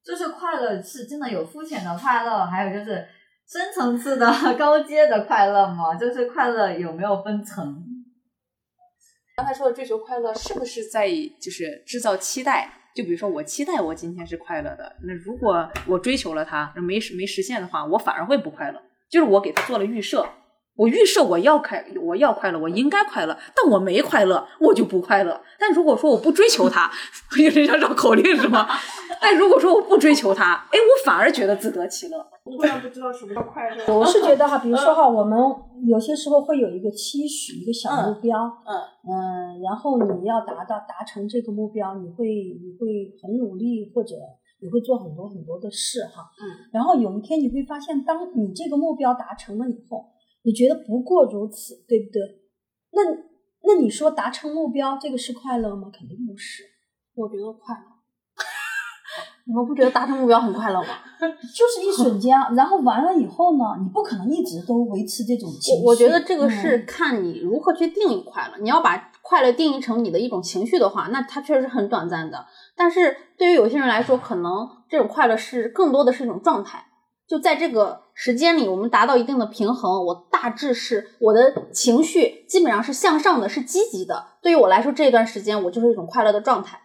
[0.06, 3.08] 就是快乐是真的有肤浅的快乐，还有就是
[3.47, 4.28] 深层次的
[4.58, 5.95] 高阶的快乐吗？
[5.95, 7.84] 就是快乐有没有分层？
[9.38, 11.08] 刚才说的追求快乐，是不是在
[11.41, 12.72] 就是制造期待？
[12.93, 18.82] 就比如说，我期待我今天是快乐的，那如果我追求了它，没没实现的话，我反而会不快乐。
[19.10, 20.28] 就是我给他做了预设，
[20.76, 25.39] 我预设我要快，我要快乐，我应该快乐，但我没快乐，我就不快乐。
[25.59, 26.89] 但如果说我不追求它，
[27.43, 28.67] 有点像绕口令是吗？
[29.22, 32.17] 但如果说我不追求它，哎，我反而觉得自得其乐。
[32.43, 33.93] 我突然不知道什么叫快乐。
[33.93, 35.38] 我是觉得哈，比如说哈，我们
[35.86, 38.74] 有些时候会有一个期许，一个小目标，嗯
[39.07, 44.15] 嗯然后你要达到达成这个目标，你会你会很努力，或者
[44.59, 50.03] 你会做很多很多的事哈，嗯，然后有一天你会发现，当你这个目标达成了以后，
[50.44, 52.22] 你觉得不过如此，对不对？
[52.92, 53.02] 那
[53.64, 55.89] 那你说达成目标这个是快乐吗？
[55.94, 56.64] 肯定不是，
[57.16, 57.82] 我觉得快乐。
[59.46, 60.88] 你们不觉得达成目标很快乐吗？
[61.20, 65.84] 就是一瞬间，然后完了以后呢，你不可能一直都维持这种情绪。
[65.84, 68.58] 我我觉得这个是嗯看你如何去定义快乐。
[68.60, 72.46] 你要把快乐定义成你的一种情绪的话，那它确实是很短暂的。
[72.76, 76.86] 但是对于有些人来说，可能这种快乐是更多的是一种状态。
[77.28, 84.24] 就在这个时间里，我们达到一定的平衡，我大致是我的情绪基本上是向上的，是积极的。
[84.43, 86.80] 对于我来说，这段时间我就是一种快乐的状态。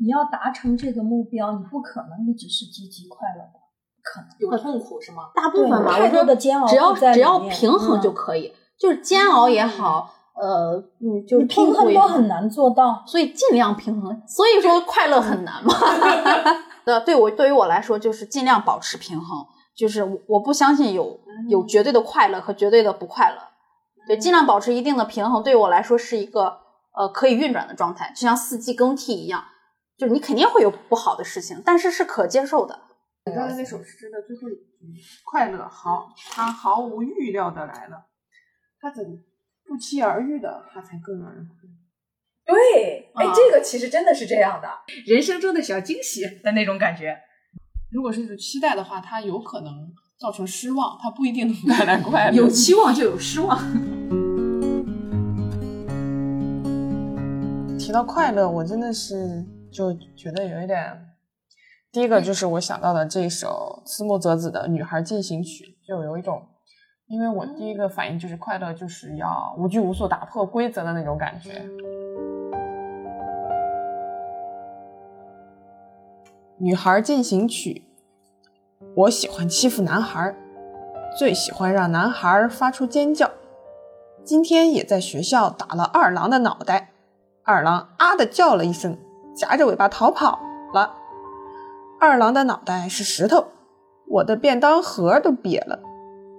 [0.00, 3.60] 你要达成这个目标，你不可能一直是积极快乐的，
[3.94, 4.28] 不可能。
[4.40, 5.30] 有痛苦是吗？
[5.36, 13.04] 大部分吧，太多的煎熬只要只要平衡就嗯可以，就是煎熬也好，呃，嗯，就是你平衡都很难做到。
[13.06, 14.20] 所以尽量平衡。
[14.26, 15.72] 所以说快乐很难嘛。
[16.84, 23.36] 对，对我对于我来说就是尽量保持平衡，就是我我不相信有有绝对的快乐和绝对的不快乐。
[24.06, 26.58] 对，尽量保持一定的平衡，对我来说是一个
[26.92, 29.44] 呃可以运转的状态，就像四季更替一样，
[29.96, 32.80] 就是你肯定会有不好的事情，但是是可接受的。
[33.26, 35.00] 你刚才那首诗的最后一句
[35.30, 38.08] “快乐毫它毫无预料的来了”，
[38.80, 39.04] 它怎
[39.64, 41.70] 不期而遇的，它才更让人快乐。
[42.44, 44.68] 对，哎啊，这个其实真的是这样的，
[45.06, 47.16] 人生中的小惊喜的那种感觉。
[47.92, 52.34] 如果是一种期待的话，它有可能造成失望，它不一定能带来快乐。
[52.34, 53.58] 有期望就有失望。
[57.78, 61.06] 提到快乐，我真的是就觉得有一点。
[61.92, 66.42] 第一个就是我想到的这首思木泽子的《女孩进行曲》，就有一种，
[67.08, 71.50] 因为我第一个反应就是快乐就是要无拘无束、打破规则的那种感觉。
[76.64, 77.82] 《女孩进行曲》，
[78.94, 80.32] 我喜欢欺负男孩，
[81.18, 83.28] 最喜欢让男孩发出尖叫。
[84.22, 86.92] 今天也在学校打了二郎的脑袋。
[87.42, 88.96] 二郎啊的叫了一声，
[89.34, 90.38] 夹着尾巴逃跑
[90.72, 90.94] 了。
[91.98, 93.46] 二郎的脑袋是石头，
[94.06, 95.80] 我的便当盒都瘪了。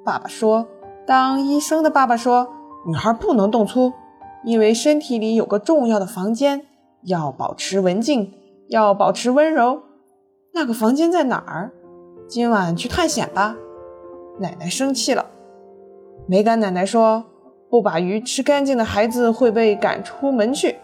[0.05, 0.69] 爸爸说
[1.05, 2.47] ：“当医生的爸爸说，
[2.87, 3.91] 女孩不能动粗，
[4.45, 6.65] 因为身体里有个重要的房间，
[7.01, 8.33] 要保持文静，
[8.69, 9.81] 要保持温柔。
[10.55, 11.71] 那个房间在哪儿？
[12.27, 13.55] 今晚去探险吧。”
[14.39, 15.25] 奶奶生气了。
[16.27, 17.25] 梅干奶奶说
[17.69, 20.77] ：“不把鱼吃干净的孩子会被赶出门去。”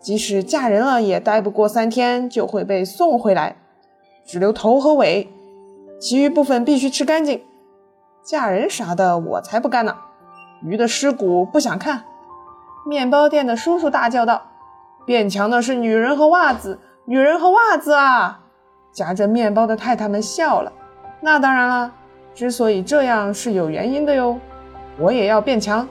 [0.00, 3.56] 即使嫁人了，也待不过三天就会被送回来，
[4.26, 5.30] 只留头和尾，
[6.00, 7.42] 其余部分必须吃干净。
[8.22, 9.96] 嫁人啥的，我才不干呢！
[10.62, 12.04] 鱼的尸骨不想看。
[12.86, 14.42] 面包店的叔叔大叫道
[15.06, 18.40] ：“变强的是女人和袜子，女人和袜子啊！”
[18.94, 20.72] 夹着面包的太太们笑了。
[21.20, 21.92] 那当然了，
[22.34, 24.38] 之所以这样是有原因的哟。
[24.96, 25.86] 我也要变强，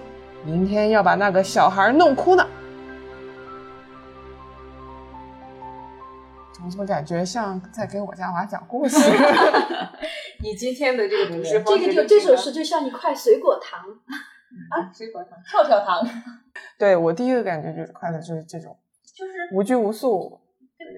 [0.45, 2.47] 明天要把那个小孩弄哭呢。
[6.65, 8.97] 我怎么感觉像在给我家娃讲故事？
[10.41, 13.81] 你今天的这个读诗这个就这首诗就像一块水果糖
[14.71, 16.01] 啊，水果糖、跳跳糖。
[16.79, 18.77] 对我第一个感觉就是快乐，就是这种，
[19.13, 20.39] 就是无拘无束，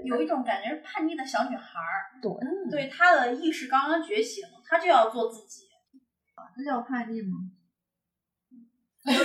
[0.04, 2.20] 有一种感觉是叛逆的小女孩儿。
[2.22, 2.32] 对，
[2.70, 5.66] 对，她的意识刚刚觉醒，她就要做自己。
[6.58, 7.38] 这叫叛逆吗？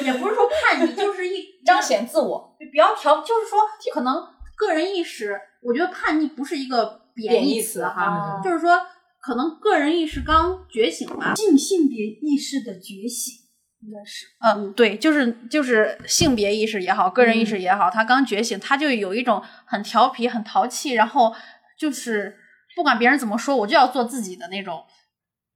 [0.05, 3.61] 也不是说叛逆，就是一 彰显自我，比较调，就是说
[3.93, 5.41] 可能个人意识。
[5.63, 8.81] 我觉得叛逆不是一个贬义词哈，就是说
[9.21, 13.35] 可能个人意识刚觉醒吧，性性别意识的觉醒
[13.83, 21.35] 应该是，嗯，对，就是就是性别意识也好，个人意识也好，他刚觉醒，他就有一种很调皮、很淘气，然后
[21.78, 22.39] 就是
[22.76, 24.85] 不管别人怎么说，我就要做自己的那种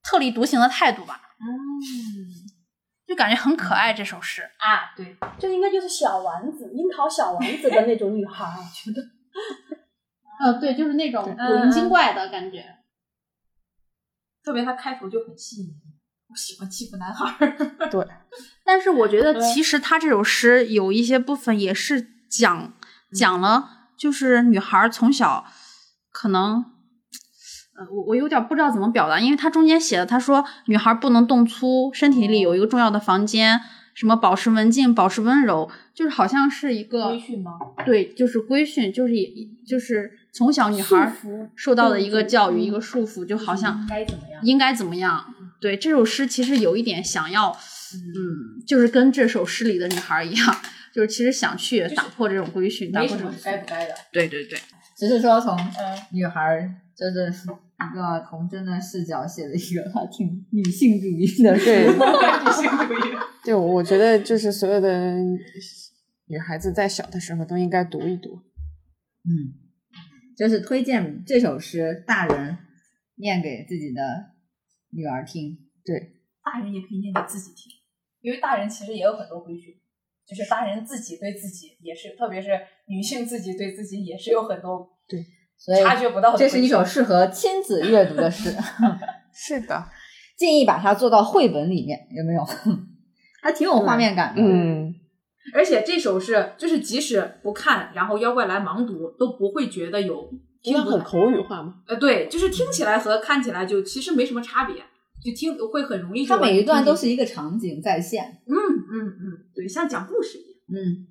[0.03, 1.21] 特立独行的态度吧。
[1.39, 1.47] 嗯，
[3.07, 9.03] 就感觉很可爱这首诗啊，对，这应该就是小丸子，樱桃小丸子的那种女孩，我觉得。
[10.41, 12.65] 呃，对，就是那种古灵精怪的感觉，
[14.43, 15.94] 特别他开头就很细腻。
[16.35, 17.57] 我喜欢欺负男孩儿，
[17.89, 18.05] 对。
[18.65, 22.73] 但是我觉得其实他这首诗有一些部分也是讲
[23.13, 25.47] 讲了，就是女孩从小
[26.11, 26.65] 可能，
[27.77, 33.61] 呃，我我有点不知道怎么表达，因为他中间写的，他说女孩不能动粗，身体里有一个重要的房间。
[33.95, 37.53] 什么保持文静，保持温柔，就是好像是一个规训吗？
[37.87, 39.31] 对，就是规训，就是也
[39.65, 41.17] 就是从小女孩
[41.55, 44.43] 受到的一个教育，一个束缚，就好像应该怎么样？
[44.43, 45.25] 应该怎么样？
[45.61, 50.57] 对，这首诗其实有一点想要，嗯，就是跟这首诗里的女孩一样，
[50.95, 53.95] 就是其实想去打破这种规训，打破这种该不该的。
[54.13, 54.59] 对对对，
[54.97, 55.57] 只是说从
[56.13, 59.83] 女孩就是一个童真的视角写的一个
[60.13, 63.13] 挺女性主义的，对， 女性主义。
[63.45, 65.17] 对，我觉得就是所有的
[66.27, 68.41] 女孩子在小的时候都应该读一读。
[69.27, 69.53] 嗯，
[70.37, 72.57] 就是推荐这首诗，大人
[73.17, 74.01] 念给自己的
[74.95, 75.59] 女儿听。
[75.85, 75.95] 对，
[76.45, 77.73] 大人也可以念给自己听，
[78.21, 79.81] 因为大人其实也有很多规矩，
[80.27, 82.49] 就是大人自己对自己也是，特别是
[82.87, 85.25] 女性自己对自己也是有很多对，
[85.59, 86.37] 所以察觉不到。
[86.37, 88.55] 这是一首适合亲子阅读的诗。
[89.33, 89.85] 是的，
[90.37, 92.45] 建议把它做到绘本里面，有没有？
[93.43, 94.95] 还挺有画面感的，嗯，
[95.53, 100.31] 而且这首是就是即使不看，然后妖怪来盲读都不会觉得有
[100.65, 101.75] 听很口语化吗？
[101.87, 104.77] 呃，对，就是听起来和看起来就其实没什么差别，
[105.23, 106.27] 就听会很容易。
[106.27, 111.07] 它每一段都是一个场景再现，嗯嗯嗯，对，像讲故事一样，嗯，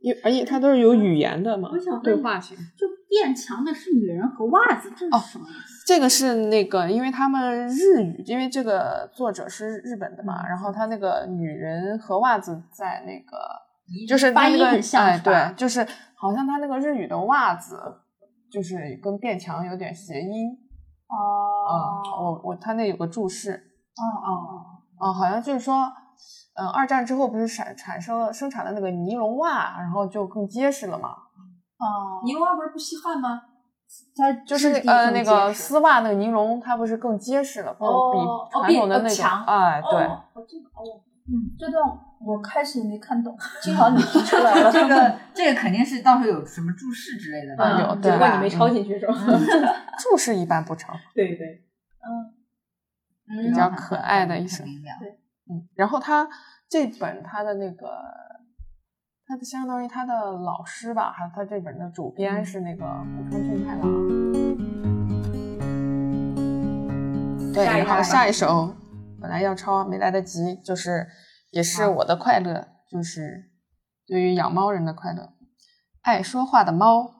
[0.00, 2.56] 因而且它都是有语言的嘛，我想对话型。
[2.76, 5.84] 就变强的是女人和袜子，这是什么意思？
[5.86, 13.36] 这个是那个，因为他们日语，因为这个作者是日本的嘛，然后他那个女人和袜子在那个，
[14.08, 17.78] 就是发音很像，哎，对，就是好像他那个日语的袜子，
[18.52, 20.50] 就是跟变强有点谐音。
[21.08, 23.54] 哦，我我他那有个注释。
[23.54, 25.74] 哦哦哦，好像就是说，
[26.54, 31.08] 嗯，二战之后不是产产生了生产的那个尼龙袜，然后就更结实了嘛。
[31.10, 33.42] 哦，尼龙袜不是不吸汗吗？
[34.16, 40.04] 它就是呃那个丝袜那个尼龙，它不是更结实了，不是比哦哦传统的那种比呃强哎对。
[40.04, 40.80] 哦，哦这个哦，
[41.28, 41.82] 嗯，这段
[42.24, 44.70] 我开始也没看懂， 幸好你提出来了。
[44.72, 47.76] 这个这个肯定是到时候有什么注释之类的吧？
[47.76, 49.14] 嗯有对只不过你没抄进去是吧？
[49.98, 51.62] 注释 一般不抄， 对对，
[53.28, 54.90] 嗯比较可爱的一首很明了。
[55.50, 56.28] 嗯，然后他
[56.68, 57.88] 这本他的那个，
[59.26, 62.84] 他的相当于他的老师吧，还有他这本的主编是那个
[63.16, 63.82] 古川俊太郎。
[67.52, 68.74] 对，然后下一首
[69.20, 71.06] 本来要抄没来得及，就是
[71.52, 73.50] 也是我的快乐，就是
[74.06, 75.34] 对于养猫人的快乐。
[76.00, 77.10] 爱说话的猫，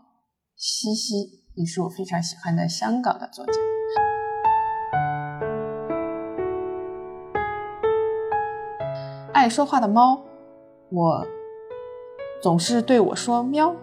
[0.57, 3.53] 西西也是我非常喜欢的香港的作家。
[9.35, 10.24] 爱说话的猫，
[10.89, 11.26] 我
[12.41, 13.76] 总是对我说喵。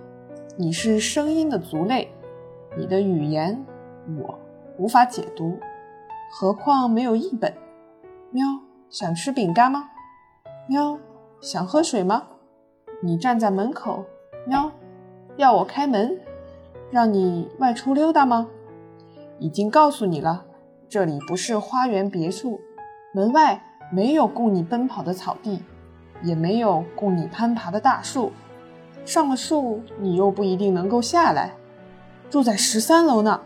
[0.58, 2.12] 你是声音的族类，
[2.76, 3.64] 你的语言
[4.18, 4.40] 我
[4.80, 5.60] 无法解读，
[6.32, 7.54] 何况没有译本。
[8.32, 8.44] 喵，
[8.90, 9.92] 想吃饼干吗？
[10.70, 11.00] 喵，
[11.42, 12.28] 想喝水吗？
[13.02, 14.06] 你站在门口，
[14.46, 14.72] 喵，
[15.36, 16.16] 要我开门，
[16.92, 18.48] 让你外出溜达吗？
[19.40, 20.46] 已经告诉你了，
[20.88, 22.62] 这里不是花园别墅，
[23.16, 23.60] 门外
[23.92, 25.64] 没有供你奔跑的草地，
[26.22, 28.32] 也没有供你攀爬的大树。
[29.04, 31.56] 上了树，你又不一定能够下来。
[32.30, 33.42] 住在十三楼呢，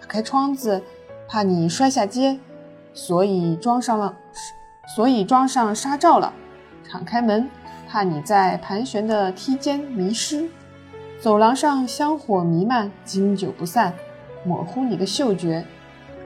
[0.00, 0.82] 打开窗子，
[1.28, 2.40] 怕你摔下街，
[2.94, 4.16] 所以装上了，
[4.96, 6.32] 所以装上纱罩了。
[6.92, 7.48] 敞开门，
[7.88, 10.46] 怕你在盘旋的梯间迷失。
[11.18, 13.94] 走廊上香火弥漫，经久不散，
[14.44, 15.64] 模糊你的嗅觉，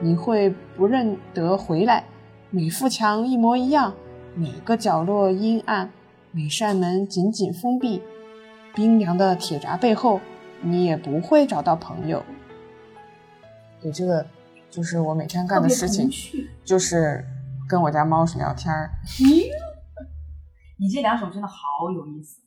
[0.01, 2.03] 你会不认得回来。
[2.49, 3.93] 每幅墙一模一样，
[4.35, 5.89] 每个角落阴暗，
[6.31, 8.01] 每扇门紧紧封闭。
[8.75, 10.19] 冰凉的铁闸背后，
[10.59, 12.25] 你也不会找到朋友。
[13.81, 14.25] 对，这个
[14.69, 16.09] 就是我每天干的事情，
[16.65, 17.23] 就是
[17.69, 18.89] 跟我家猫是聊天儿。
[20.79, 22.41] 你这两首真的好有意思，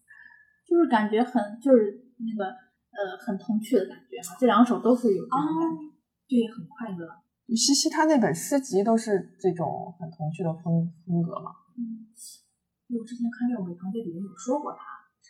[0.67, 5.83] 就是感觉很就是那个呃很童趣的感觉哈，这两首都是有这种感觉，
[6.29, 7.09] 对，很快乐。
[7.57, 12.07] 西西他那本诗集都是这种很童趣的风风格嘛，嗯，
[12.97, 14.79] 我之前看廖伟棠在里面有说过他，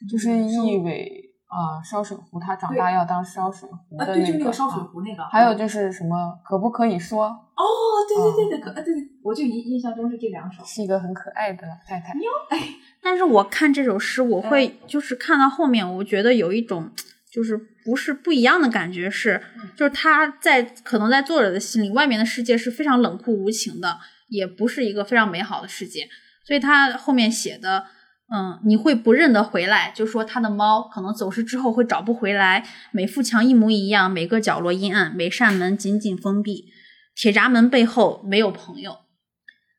[0.07, 4.53] 就是意味啊、烧水壶，他长大要当烧水壶的啊，对，就那个。
[4.53, 7.65] 烧水啊壶那个，还有就是什么可不可以说，哦，
[8.09, 10.65] 对对对对，可对，我就印印象中是这两首。
[10.65, 12.15] 是一个很可爱的太太。
[13.03, 16.89] 但是我看这首诗，我会就是看到后面，我觉得有一种
[17.33, 19.43] 就是不是不一样的感觉是，
[19.75, 23.99] 就是他在可能在作者的心里，外面的世界是非常冷酷无情的，
[24.29, 26.09] 也不是一个非常美好的世界，
[26.45, 27.87] 所以他后面写的。
[28.33, 36.73] 嗯，你会不认得回来，就说他的猫可能走失之后会找不回来，每幅墙一模一样，每个角落阴暗，每扇门紧紧封闭，
[37.17, 38.99] 铁闸门背后没有朋友。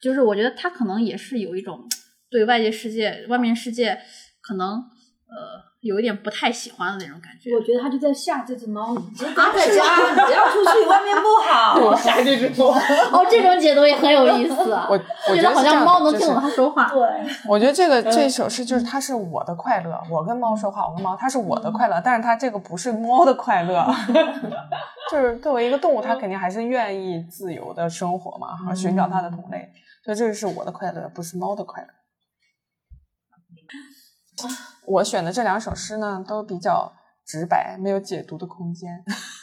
[0.02, 1.88] 就是我觉得他可能也是有一种
[2.30, 4.00] 对外界世界、外面世界
[4.42, 7.56] 可能呃有一点不太喜欢的那种感觉。
[7.56, 11.96] 我觉得他就在吓这只猫，你就待在家，你不要出去，外面不好。
[11.98, 12.70] 吓这只猫？
[13.12, 14.72] 哦，这种解读也很有意思。
[14.72, 14.94] 啊我
[15.30, 16.88] 我觉觉得好像猫能听懂他说话。
[16.90, 17.02] 对，
[17.50, 23.86] 我觉得这个这首诗就是它是我的快乐，我跟猫说话，我跟猫，它是我的快乐，但是它这个不是猫的快乐，
[25.12, 29.68] 就是作为一个动物，它肯定还是愿意自由的生活嘛，和寻找它的同类，
[30.06, 31.88] 所以这个是我的快乐，不是猫的快乐。
[34.88, 36.92] 我选的这两首诗呢，都比较
[37.26, 38.90] 直白，没有解读的空间，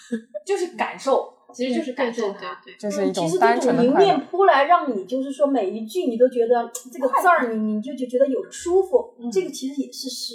[0.44, 2.40] 就是感受，其实就是感受对。
[2.64, 4.06] 对，就是一种单纯的快乐。
[4.06, 9.14] 面扑来，让你就是说每一句你都觉得这个字儿，你你就就觉得有舒服。
[9.32, 10.34] 这个其实也是诗，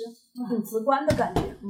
[0.49, 1.41] 很直观的感觉。
[1.61, 1.69] 嗯，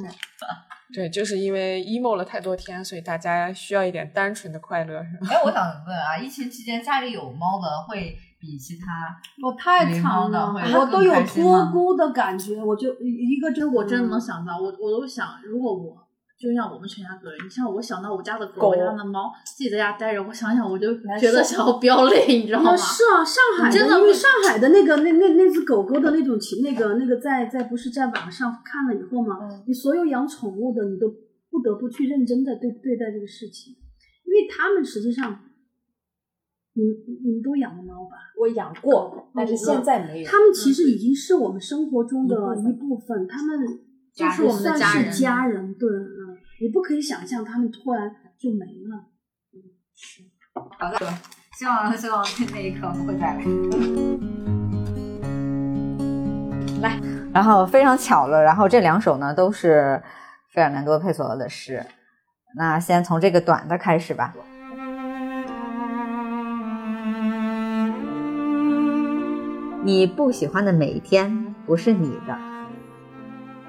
[0.93, 5.27] 对，就是因为 emo 了太多天，所以大家需要一点单纯的快乐，是吧？
[5.31, 12.61] 哎，我想问啊，疫情期间家里有猫的会比其他我太没惨了我都有托孤的感觉。
[12.61, 15.95] 我就一个就是我真的能想到，我我都想，如果我
[16.37, 22.75] 就像我们全家狗，你像我想到我家的狗，狗我家的猫，自己在家待着，我想想我就觉得想要飙泪，你知道吗那？
[22.75, 31.07] 是啊，上海真的因为上海的那个那那那只狗狗的那种情，那个那个在在不是在网上看了以后嘛，嗯你所有养宠物的，你都
[31.49, 33.73] 不得不去认真的对对待这个事情，
[34.25, 35.39] 因为他们实际上，
[36.75, 36.83] 你
[37.23, 38.17] 你们都养过猫吧？
[38.39, 40.27] 我养过，但是现在没有。
[40.27, 43.59] 他们其实已经是我们生活中的一部分一部分，他们
[44.13, 49.05] 就是我们的算是家人家人，对，嗯，你不可以想象他们突然就没了
[49.95, 50.23] 是。
[50.55, 50.97] 好的，
[51.57, 53.43] 希望希望那一刻会再来。
[56.81, 56.99] 来，
[57.33, 60.01] 然后非常巧了，然后这两首呢都是
[60.51, 61.85] 费尔南多·佩索尔的诗，
[62.55, 64.35] 那先从这个短的开始吧。
[69.85, 72.37] 你不喜欢的每一天不是你的，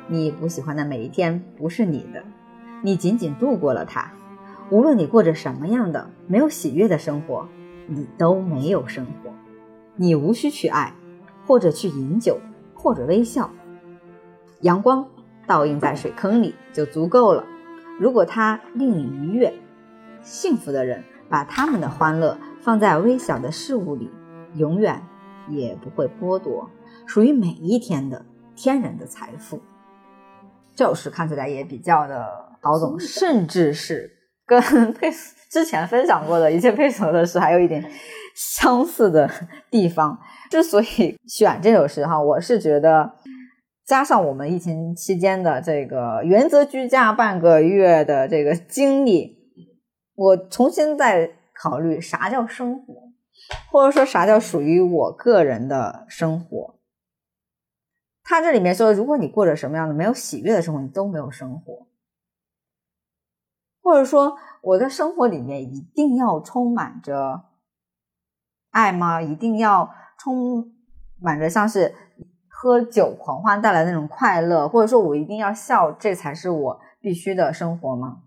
[0.06, 2.22] 你不喜欢的每一天不是你的，
[2.82, 4.12] 你仅仅度过了它。
[4.70, 7.48] 无论你过着什么样的没有喜悦的生活，
[7.88, 9.32] 你都没有生活。
[9.96, 10.94] 你无需去爱，
[11.48, 12.38] 或者去饮酒，
[12.74, 13.50] 或者微笑。
[14.60, 15.04] 阳光
[15.48, 17.44] 倒映在水坑里就足够了。
[17.98, 19.52] 如果它令你愉悦，
[20.22, 24.08] 幸福的人把他们的欢乐放在微小的事物里，
[24.54, 25.02] 永远
[25.48, 26.70] 也不会剥夺
[27.06, 28.24] 属于每一天的
[28.54, 29.60] 天然的财富。
[30.74, 32.26] 这首诗看起来也比较的
[32.60, 34.10] 好懂，甚至是
[34.46, 34.60] 跟
[34.94, 37.84] 佩斯之前分享过的一切佩索的诗还有一点
[38.34, 39.30] 相似的
[39.70, 40.18] 地方。
[40.50, 43.12] 之所以选这首诗哈，我是觉得。
[43.86, 49.36] 加上我们疫情期间的这个原则居家半个月的这个经历，
[50.14, 52.94] 我重新在考虑啥叫生活，
[53.70, 56.78] 或者说啥叫属于我个人的生活。
[58.22, 61.86] 他这里面说，如果你过着什么样的没有喜悦的生活，你都没有生活。
[63.82, 67.44] 或者说，我的生活里面一定要充满着
[68.70, 69.20] 爱吗？
[69.20, 70.72] 一定要充
[71.20, 71.94] 满着像是。
[72.56, 78.22] 喝酒狂欢带来那种快乐，或者说我一定要笑，这才是我必须的生活吗？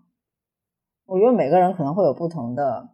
[1.05, 2.88] 我觉得每个人可能会有不同的、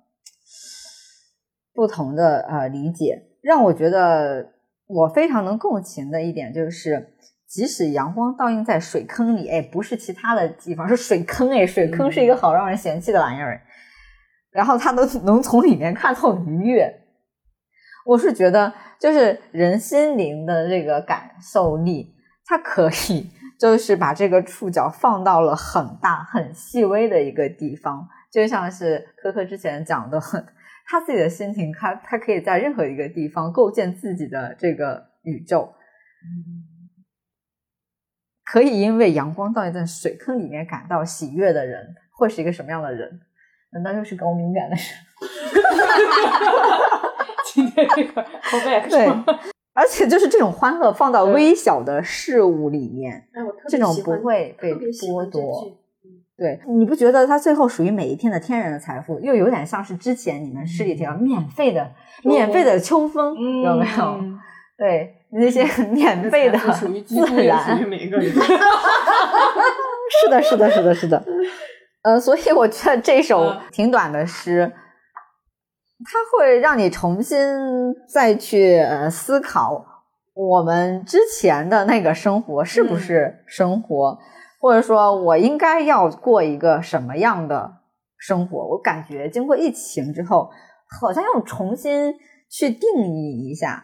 [1.73, 3.23] 不同的呃理解。
[3.41, 4.53] 让我觉得
[4.87, 7.13] 我非常能共情的一点就是，
[7.47, 13.61] 即使阳光倒映在水坑里，哎，不是其他的地方，是水坑，哎，水坑是一个好让人嫌弃的玩意儿，
[14.51, 17.01] 然后他都能从里面看到愉悦。
[18.05, 22.13] 我是觉得，就是人心灵的这个感受力，
[22.45, 30.19] 它可以就是把这个触角放到了很大、很细微的一个地方，就像是科科之前讲的，
[30.85, 35.73] 他自己的心情，他他可以在任何一个地方构建自己的这个宇宙。
[38.45, 43.21] 可以因为阳光倒映在水坑里面感到喜悦的人，会是一个什么样的人？
[43.71, 44.85] 难道又是高敏感的人？
[47.45, 48.21] 今天这个
[48.89, 49.07] 对，
[49.73, 53.27] 而且就是这种欢乐放到微小的事物里面，
[53.67, 55.79] 这种不会被剥夺。
[56.43, 61.89] 对，你不觉得它最后属于每一天的天然的财富，又有点像是之前你们诗里提到免费的、
[62.21, 64.19] 免费的秋风，有没有？
[64.77, 67.15] 对，那些免费的属于自
[67.45, 68.29] 然，属于每一个人。
[70.21, 71.23] 是的，是的，是的，是的。
[72.01, 74.69] 呃，所以我觉得这首挺短的诗。
[76.03, 77.39] 它会让你重新
[78.05, 79.85] 再去呃思考
[80.33, 84.19] 我们之前的那个生活是不是生活，
[84.63, 87.69] 或者说我应该要过一个什么样的
[88.17, 88.65] 生活？
[88.65, 90.49] 我感觉经过疫情之后，
[91.01, 92.15] 好像要重新
[92.49, 93.83] 去定义一下。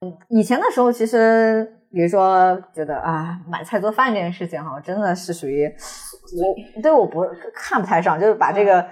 [0.00, 7.24] 嗯，以前的时候其实，比如说觉得啊，买菜做饭这件事情哈，真的是属于我对我不
[7.54, 8.84] 看不太上，就是把这个。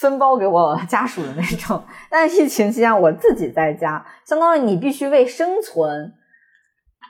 [0.00, 1.80] 分包给我 家属的那种，
[2.10, 6.12] 但是疫情期间我自己在家，相当于你必须为生存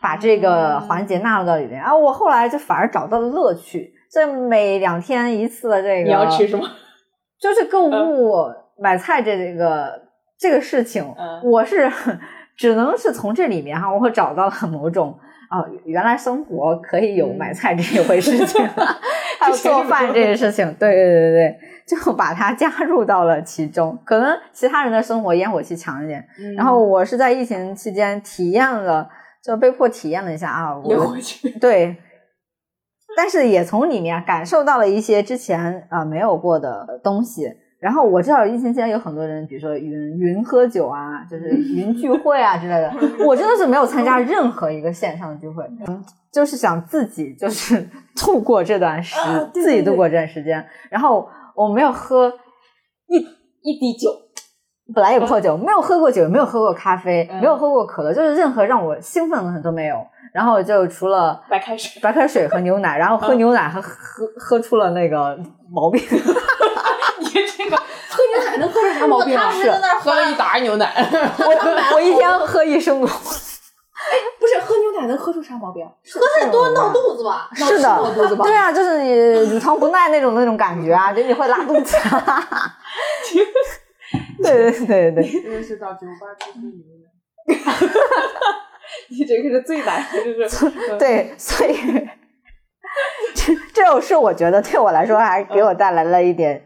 [0.00, 1.80] 把这个环节纳入到里面。
[1.80, 6.66] 然后我后来就反而找到了乐趣，这每两天一次的这个你要吃什么？
[7.40, 8.46] 就是购物
[8.78, 10.02] 买菜这个
[10.38, 11.04] 这个事情，
[11.44, 11.90] 我是
[12.56, 15.18] 只能是从这里面哈，我会找到了某种
[15.50, 18.66] 啊，原来生活可以有买菜这一回事情，
[19.38, 20.66] 还有做饭这件事情。
[20.74, 21.58] 对对对对。
[21.86, 26.26] 就把它加入到了其中，可能其他人的生活烟火气强一点，
[26.56, 29.08] 然后我是在疫情期间体验了，
[29.46, 31.96] 就被迫体验了一下啊，烟火气对，
[33.16, 37.44] 但是也从里面感受到了一些之前啊没有过的东西。
[37.78, 42.92] 然后我知道疫情期间有很多人，比如说云云喝酒啊，就是云聚会啊之类的，
[43.24, 45.62] 我真的是没有参加任何一个线上的聚会，
[46.32, 47.86] 就是想自己就是
[48.16, 49.16] 度过这段时，
[49.54, 51.28] 自己度过这段时间，然后。
[51.58, 52.30] 我没有喝
[53.08, 53.16] 一
[53.62, 54.10] 一滴酒，
[54.94, 59.96] 本来也不喝酒，没有喝过酒，没有喝过咖啡，没有喝过可乐，就是任何让我兴奋的东西都没有。
[60.32, 65.36] 然后就除了白开水、白开水和牛奶，然后喝牛奶还喝喝出了那个
[65.70, 66.00] 毛病。
[67.18, 67.76] 你这个
[68.10, 69.38] 喝牛奶能喝出啥毛病？
[69.52, 69.70] 是
[70.00, 70.92] 喝了一打牛奶，
[71.38, 73.08] 我我一天喝一升多。
[73.08, 75.84] 哎，不是喝牛奶能喝出啥毛病？
[76.12, 77.48] 喝太多闹肚子吧？
[77.54, 77.98] 是的，
[78.42, 81.96] 对啊，就是你乳糖不耐那种那种感觉啊，就你会拉肚子。
[84.42, 85.42] 对对对对对。
[85.42, 87.06] 真的是到酒吧去喝牛奶。
[89.10, 91.74] 你这个是最难的，就是对，所以
[93.34, 96.64] 这这种事，我觉得对我来说还给我带来了一点，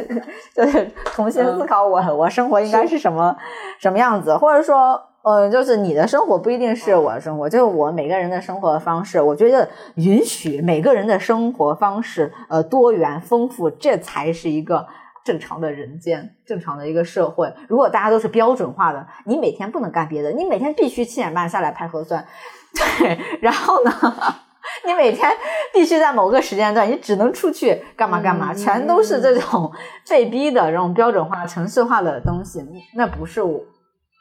[0.54, 3.36] 就是重新思考我我生活应该是什么
[3.78, 5.02] 什么样子，或者说。
[5.24, 9.20] 嗯，就是你的生活不一定是我的生活，就是我每个人的生活方式。
[9.20, 14.86] 我觉得允许每个人的生活方式呃多元丰富，这才是一个
[15.28, 17.52] 正常的人间，正常的一个社会。
[17.68, 22.26] 如果大家都是标准化的，你每天不能干别的，你每天必须七点半下来排核酸，
[22.74, 23.92] 对， 然后呢，
[24.88, 25.30] 你每天
[25.74, 29.70] 必须在某个时间段，你只能出去干嘛干嘛，全都是这种
[30.08, 32.64] 被逼的这种标准化、城市化的东西，
[32.96, 33.60] 那不是我。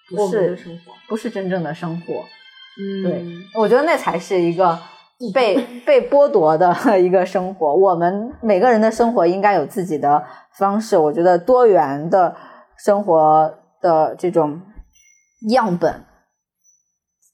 [0.10, 2.24] 不是生活，不是真正的生活。
[2.80, 4.80] 嗯，对，我觉得那才是一个
[5.34, 7.76] 被被剥夺的一个生活。
[7.76, 10.98] 我们每个人的生活应该有自己的方式。
[10.98, 12.36] 我觉得多元的
[12.78, 14.62] 生活的这种
[15.50, 16.06] 样本，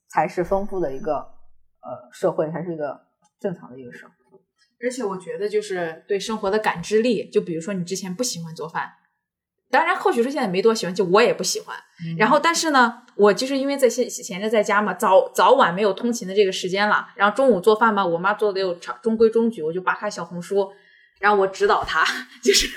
[0.10, 3.02] 才是丰富的一个呃社会，才是一个
[3.40, 4.40] 正常的一个生活。
[4.82, 8.90] 而且我觉得，就是对生活的感知力，就比如说你之前不喜欢做饭。
[9.74, 11.76] 当然，或许说现在没多喜欢，就我也不喜欢。
[12.16, 17.08] 然后，但是呢，我就是因为在闲闲着在家嘛，早早晚没有通勤的这个时间了。
[17.16, 20.72] 然后中午做饭嘛，我妈做的又中中规中矩，我就扒开小红书，
[21.20, 22.06] 然后我指导她，
[22.44, 22.70] 就是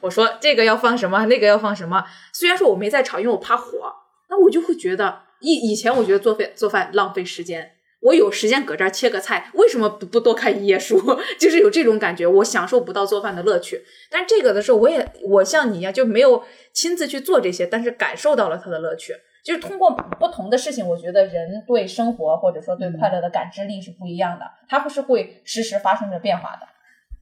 [0.00, 2.04] 我说这个要放什么，那个要放什么。
[2.32, 3.92] 虽然说我没在炒，因为我怕火，
[4.28, 7.70] 那我就会觉得以以前我觉得做饭做饭浪费时间。
[8.00, 10.98] 我有时间搁这儿切个菜，为什么不不多看一页书？
[11.38, 13.82] 就是有这种感觉，我享受不到做饭的乐趣。
[14.10, 16.42] 但这个的时候，我也我像你一样，就没有
[16.72, 19.12] 亲自去做这些，但是感受到了它的乐趣。
[19.44, 26.66] 就是通过不同的事情，我觉得人对生活或者说对快乐的感知力是不一样的，它不是会时时发生着变化的。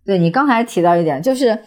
[0.04, 1.58] 对你刚才提到一点，就是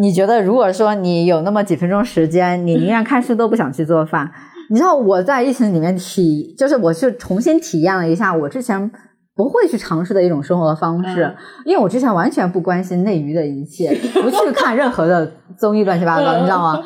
[0.00, 4.32] 你觉得如果说你有那么几分钟时间，你宁愿看书都不想去做饭。
[4.70, 8.88] 你知道我在疫情里面体，就是我去重新体验了一下我之前
[9.34, 13.92] 不会去尝试的一种生活方式，因为我之前完全不关心内娱的一切，
[14.22, 16.80] 不去看任何的综艺乱七八糟，你知道吗？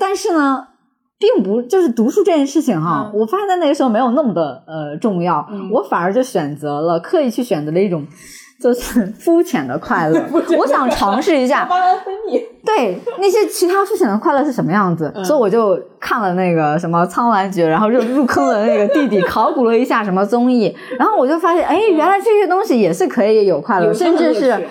[0.00, 0.66] 但是呢，
[1.16, 8.04] 并不就是读书这件事情哈，我发现在那个时候没有那么的呃重要，我反而就选择了刻意去选择了一种。
[8.60, 10.20] 就是肤浅的快乐，
[10.58, 11.68] 我想尝试一下。
[12.64, 24.66] 对那些其他肤浅的快乐是什么样子，所以我就看了那个什么《苍兰诀》，然后就入坑了那个弟弟， 考古了一下什么综艺，然后我就发现，哎，原来这些东西也是可以有快乐，甚至是，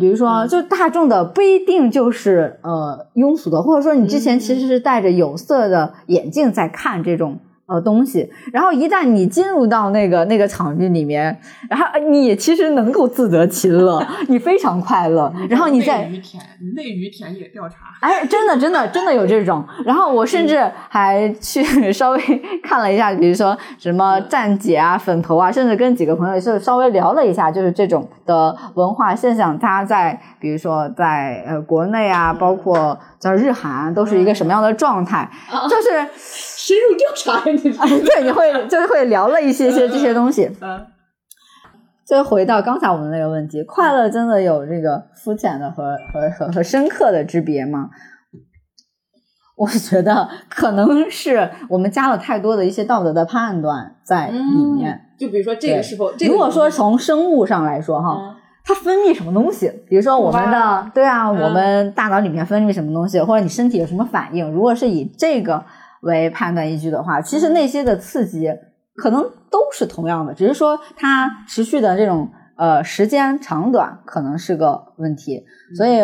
[0.00, 7.40] 比如说，就大众的不一定就是呃庸俗的，或者说你之前其实是戴着有色的眼镜在看这种。
[7.66, 11.36] 呃，东西，然后一旦你进入到那个那个场域里面，
[11.68, 15.32] 然后你其实能够自得其乐， 你非常快乐。
[15.50, 16.42] 然后你在内娱田
[16.76, 19.64] 内娱田野调查，哎，真的真的真的有这种。
[19.84, 22.20] 然后我甚至还去 稍微
[22.62, 35.28] 看了一下，比如说什么站姐啊、粉头啊，甚至跟几个朋友是稍微聊了一下，就是这种的文化现象，它在比如说在呃国内啊，包括在日韩都是一个什么样的状态，
[35.68, 36.06] 就是
[36.66, 38.02] 深入调查呀，你。
[38.02, 40.50] 对，你会就是会聊了一些些这些东西。
[40.60, 40.84] 嗯，
[42.04, 47.90] 就回到刚才我们那个问题，快乐真的有这个肤浅的和和和和深刻的之别吗？
[49.56, 55.02] 我觉得可能是我们加了太多的一些道德的判断在里面。
[55.16, 59.72] 就比如说这个是否，如果说从生物上来说哈，它分泌什么东西？
[59.88, 64.50] 比如说我们的对啊，我们大脑里面分泌什么东西，或者你身体有什么反应？
[64.50, 65.64] 如果是以这个。
[66.06, 68.48] 为判断依据的话，其实那些的刺激
[68.96, 75.44] 可能都是同样的，只是说它持续的这种呃时间长短可能是个问题。
[75.76, 75.98] 所以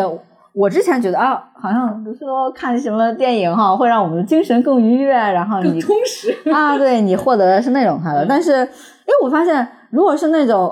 [0.53, 8.27] 我之前觉得啊，好像比如说看什么电影哈，会让我们的精神更愉悦，然后你充实啊，对你获得的是那种快乐。
[8.29, 10.71] 但是，哎，我发现如果是那种。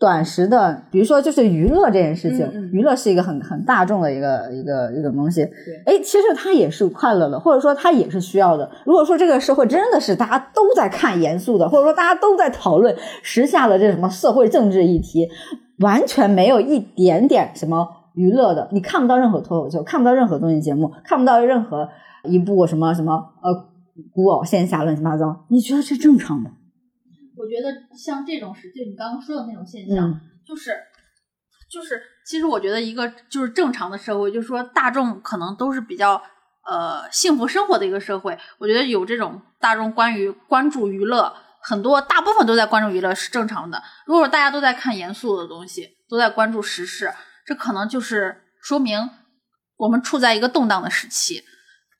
[0.00, 5.42] 短时的，比如说就是娱乐这件事情，娱乐是一个很很大众的一个一个一种东西。
[5.84, 8.70] 哎，其实它也是快乐的，或者说它也是需要的。
[8.86, 15.28] 如果说这个社会真的是大家都在看严肃的，或者说大家都在讨论时下的这什么社会政治议题，
[15.80, 21.90] 完全没有一点点什么娱乐的，你看不到任何脱口秀，看不到任何综艺节目，看不到任何
[22.24, 23.52] 一部什么什么呃
[24.14, 26.52] 古偶线下乱七八糟，你觉得这正常吗？
[27.50, 30.70] 我觉得像这种事，就你刚刚说的那种现象，就是
[31.68, 36.22] 就是，其实我觉得一个就是正常的社会，就是说大众可能都是比较
[36.64, 38.38] 呃幸福生活的一个社会。
[38.58, 43.82] 我觉得有这种大众关于关注娱乐，很多大部分都在关注娱乐是正常的。
[44.06, 47.12] 如果大家都在看严肃的东西，都在关注时事，
[47.44, 49.10] 这可能就是说明
[49.76, 51.42] 我们处在一个动荡的时期，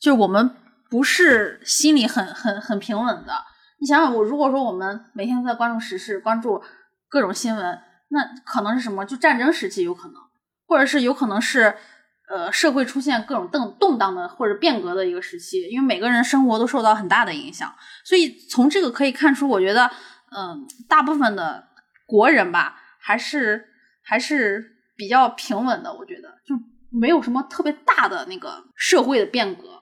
[0.01, 0.55] 就是我们
[0.89, 3.33] 不是心里很很很平稳的。
[3.81, 6.63] 你想想，我如果说我们每天在关注时事、关注
[7.09, 7.79] 各种新闻，
[8.09, 9.07] 那可能是什么？
[9.07, 10.17] 就战争时期有可能，
[10.67, 11.75] 或者是有可能是
[12.29, 17.75] 呃社会出现各种动动荡的或者变革的一个时期，因为每个人生活都受到很大的影响，
[18.05, 19.91] 所以从这个可以看出，我觉得
[20.37, 21.69] 嗯、大部分的
[22.07, 23.65] 国人吧，还是
[24.05, 26.55] 还是比较平稳的，我觉得就
[26.91, 29.80] 没有什么特别大的那个社会的变革。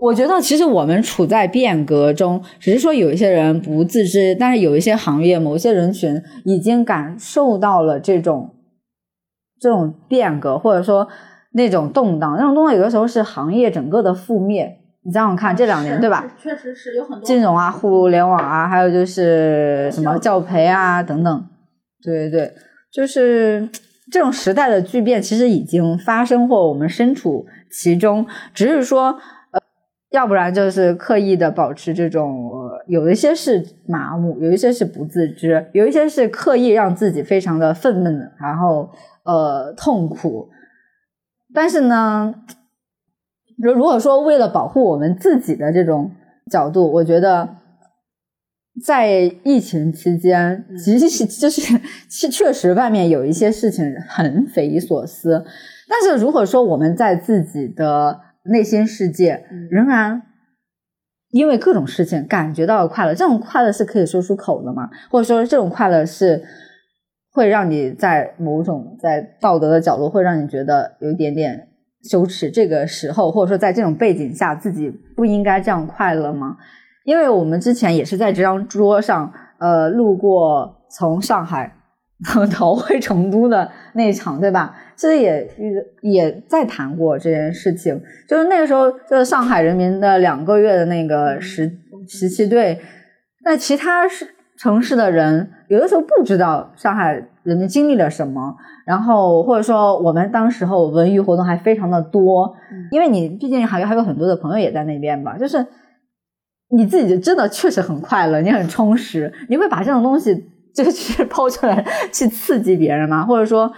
[0.00, 8.54] 我觉得其实我们处在变革中，只是说有一些人不自知，但是有一些行业、某些人群已经感受到了这种
[9.60, 11.08] 这种变革，或者说
[11.52, 12.36] 那种动荡。
[12.36, 14.78] 那种动荡有的时候是行业整个的覆灭。
[15.02, 16.24] 你想想看，这两年对吧？
[16.36, 21.48] 确实是有很多金融啊、互联网啊，还有就是什么教培啊等等。
[22.02, 22.54] 对对对，
[22.92, 23.68] 就是
[24.10, 29.16] 这种时代的巨变，其实已经发生或我们身处其中，只是说，呃，
[30.10, 38.88] 要不然就是刻意的保持这种，呃、有一些是麻木，有一些是不自知，有一些是刻意让自己非常的愤懑，然后
[39.24, 40.48] 呃痛苦。
[41.52, 42.34] 但是呢，
[43.58, 46.12] 如如果说为了保护我们自己的这种
[46.50, 47.56] 角度，我觉得
[48.84, 49.10] 在
[49.42, 55.44] 疫情期间，其实是就是是确实外面有一些事情很匪夷所思，
[55.88, 60.22] 但是如果说我们在自己的内心世界仍然
[61.30, 64.88] 因为各种事情感觉到了快乐，这种快乐是可以说出口的吗？
[65.10, 66.42] 或者说这种快乐是
[67.32, 71.68] 会让你在某种在道德的角度会让你觉得有一点点
[72.02, 72.50] 羞耻？
[72.50, 76.56] 这个时候或者说在这种背景下，自己不应该这样快乐吗？
[77.04, 81.76] 因为我们之前也是在这张桌上，呃，路过从上海
[82.50, 84.74] 逃回成都的那一场，对吧？
[84.96, 85.48] 其实也
[86.02, 91.70] 也在谈过这件事情，就是那个时候，就是上海人民的两个月的那个时
[92.08, 92.80] 时期队，
[93.44, 94.26] 那其他市
[94.58, 102.54] 城市的人有的时候不知道上海人民经历了什么，然后或者说我们当时候文娱活动还非常的多，
[102.90, 105.64] 因为你毕竟还有还有很多的朋友也在那边吧，就是。
[106.68, 110.34] 你自己真的确实很快乐，你很充实，你会把这种东西
[110.74, 111.80] 就去 抛出来
[112.12, 113.24] 去刺激别人吗？
[113.24, 113.72] 或者说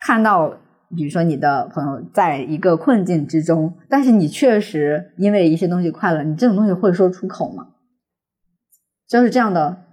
[0.00, 0.48] 看到，
[0.96, 7.74] 比如说你的朋友在一个困境之中，但是你确实因为一些东西快乐，你这种东西会说出口吗？
[9.08, 9.84] 就是这样的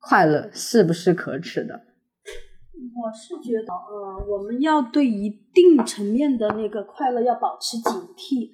[0.00, 1.82] 快乐是不是可耻的？
[2.96, 8.50] 我是觉得，呃，我们要对一定层面的那个快乐要保持警惕。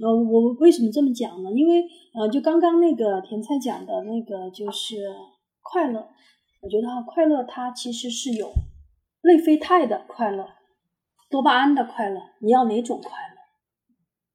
[0.00, 1.50] 呃，我为什么这么讲呢？
[1.52, 1.82] 因为
[2.14, 4.96] 呃，就刚刚那个甜菜讲的那个就是
[5.60, 6.00] 快乐，
[6.60, 8.50] 我觉得哈，快乐它其实是有
[9.22, 10.46] 内啡肽的快乐、
[11.30, 13.36] 多巴胺的快乐，你要哪种快乐？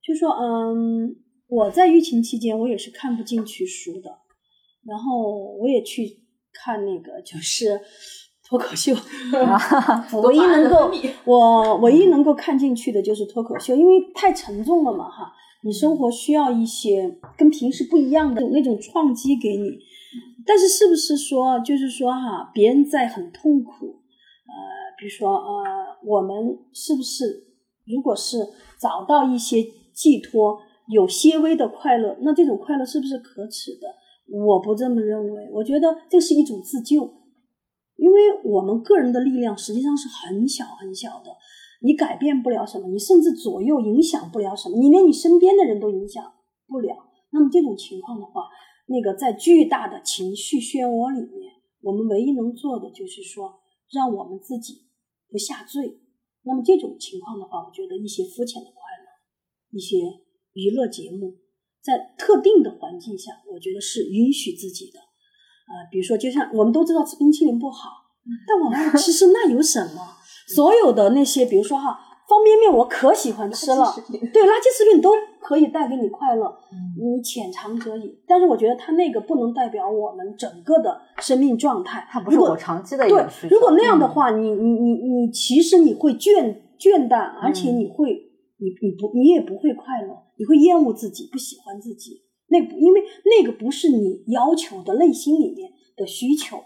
[0.01, 1.15] 就说，嗯，
[1.47, 4.09] 我在疫情期间，我也是看不进去书的，
[4.85, 6.23] 然后我也去
[6.53, 7.79] 看那个就是
[8.47, 8.93] 脱口秀，
[10.23, 10.91] 唯一能够
[11.25, 15.33] 我唯一能够看进去的就是脱口秀，因为太沉重了嘛，哈。
[15.63, 19.79] 你生活需要一些跟平时不一样的那种创击给你，
[20.45, 23.96] 但是是不是说就是说哈，别人在很痛苦，呃，
[24.97, 25.63] 比如说呃，
[26.03, 27.45] 我们是不是
[27.85, 28.37] 如果是
[28.79, 30.59] 找到一些寄托，
[30.91, 33.87] 有些微的快乐，那这种快乐是不是可耻的？
[34.29, 37.13] 我不这么认为，我觉得这是一种自救，
[37.95, 41.31] 因为我们个人的力量实际上是很小很小的。
[41.81, 46.23] 你改变不了什么，你甚至左右影响不了什么，你连你身边的人都影响
[46.67, 46.95] 不了。
[47.29, 48.47] 那么这种情况的话，
[48.87, 53.59] 那个在巨大的情绪漩涡里面，我们唯一能做的就是说，
[53.91, 54.86] 让我们自己
[55.30, 55.99] 不下坠。
[56.43, 59.07] 那么这种情况的话，我觉得一些肤浅的快乐，
[59.71, 59.97] 一些
[60.53, 61.36] 娱乐节目，
[61.82, 64.99] 在特定的环境下，我觉得是允许自己的。
[64.99, 67.89] 啊、比如说，就像我们都知道吃冰淇淋不好，
[68.47, 70.15] 但我们其实那有什么？
[70.55, 73.86] 所有的那些，比如说哈，方便面我可喜欢吃了，
[74.34, 76.53] 对，垃圾食品都可以带给你快乐，
[76.99, 78.21] 你浅尝辄止。
[78.28, 82.05] 但是我觉得它那个不能代表我们整个的生命状态。
[82.09, 83.55] 它不是如果我长期的一对个需，求。
[83.55, 88.09] 如果那样的嗯，话，你你你你其实你会倦倦怠，而且你会
[88.59, 92.23] 你你不你也不会快乐，你会厌恶自己，不喜欢自己。
[92.49, 96.57] 那不因为那个不是你要求的内心里面的需求，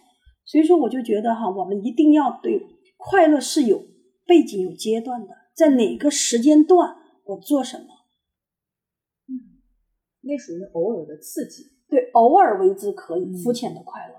[0.44, 2.60] 所以说我就觉得哈，我们一定要对
[2.98, 3.80] 快乐是有
[4.26, 5.28] 背景、有阶段的，
[5.62, 6.96] 在哪个时间段
[7.26, 7.86] 我做什么，
[9.28, 9.62] 嗯
[10.22, 11.78] 那属于偶尔的刺激。
[11.88, 14.16] 对，偶尔为之可以，嗯肤浅的快乐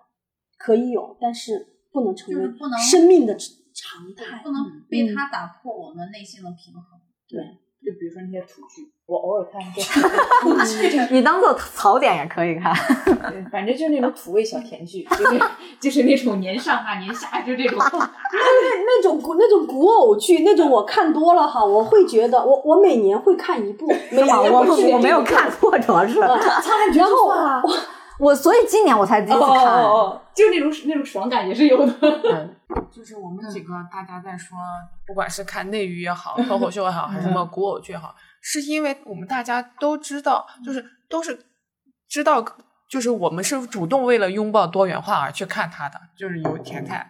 [0.57, 4.41] 可以有，但是不能成为不能生命的常态。
[4.45, 7.01] 不能被它打破我们内心的平衡。
[7.27, 7.41] 对
[7.85, 9.83] 就比如说那些土剧，我偶尔看一些
[10.43, 12.73] 土 剧， 你当做槽点也可以看。
[13.05, 15.41] 对反正就是那种土味小甜剧，就是
[15.81, 17.77] 就是那种年上啊年下就这种。
[17.79, 17.99] 那
[18.87, 24.39] 那种古那种古偶剧，那种我看多了哈，我会觉得我我每年会看一部，每吗？
[24.41, 26.21] 年我我没有看过，主要是。
[26.21, 26.29] 然
[27.07, 27.63] 后我
[28.21, 29.65] 我所以今年我才第一次哦看。
[29.83, 31.93] 哦哦，就是那种那种爽感也是有的。
[32.01, 32.55] 嗯
[32.91, 34.57] 就是我们几个大家在说，
[35.07, 41.47] 不管是看内娱也好，脱口 秀也好，还是什么古偶剧也好，是因为我们大家都知道，就是都是
[42.09, 42.45] 知道，
[42.89, 47.09] 就是我们是主动为了拥抱多元化而去看它的，就是有甜菜。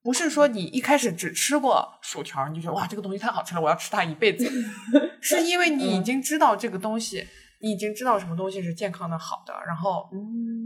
[0.00, 4.50] 不是说你一开始只吃过薯条，你就觉得哇这个东西太好吃了，我要吃它一辈子，
[5.20, 7.26] 是因为你已经知道这个东西，
[7.60, 10.08] 你已经知道什么东西是健康的好的，然后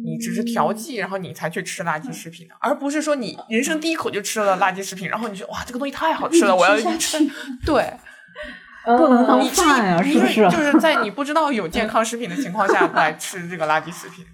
[0.05, 7.19] 你只是调剂，然后你才去吃垃圾食品的，而不是说你人生第一口就吃了垃圾食品，然后你觉得哇这个东西太好吃了，我要去吃，
[7.65, 7.93] 对，
[8.85, 10.51] 不能当饭呀，是不是？
[10.51, 14.25] 就是在你不知道有健康食品的情况下来吃这个垃圾食品。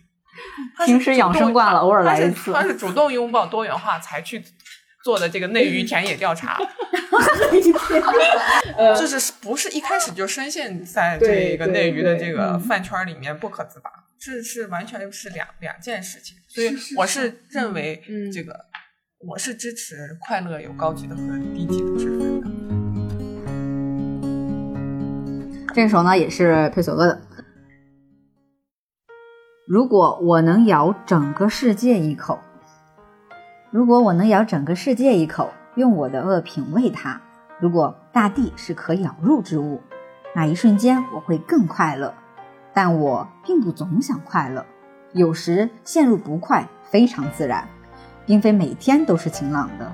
[0.86, 2.62] 平时养生惯了，偶尔来一次他。
[2.62, 4.40] 是主动拥抱多元化才去
[5.09, 6.59] 做的这个内娱田野调查，
[8.94, 13.90] 就是不是一开始就深陷在这个内娱的这个饭圈里面不可自拔，
[14.20, 16.36] 这是完全是两两件事情。
[16.46, 18.66] 所以我是认为这个，
[19.26, 21.22] 我是支持快乐有高级的和
[21.54, 22.46] 低级的之分的。
[25.72, 27.22] 这首呢也是佩索哥的。
[29.66, 32.38] 如果我能咬整个世界一口，
[33.70, 37.20] 如果我能咬整个世界一口，用我的恶品味它，
[37.60, 39.82] 如果大地是可咬入之物，
[40.34, 42.14] 那一瞬间我会更快乐。
[42.72, 44.64] 但我并不总想快乐，
[45.12, 47.68] 有时陷入不快非常自然，
[48.24, 49.92] 并非每天都是晴朗的。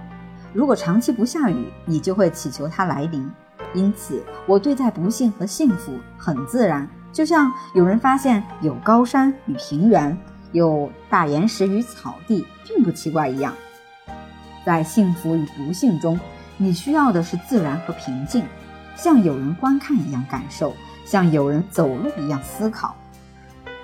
[0.53, 3.29] 如果长期不下雨，你就会祈求它来临。
[3.73, 10.17] 因此，我对待不幸和幸福很自然，就像有人发现有高山与平原，
[10.53, 13.53] 有大岩石与草地，并不奇怪一样。
[14.65, 16.19] 在幸福与不幸中，
[16.57, 18.45] 你需要的是自然和平静，
[18.97, 22.97] 像有人观看一样感受，像有人走路一样思考。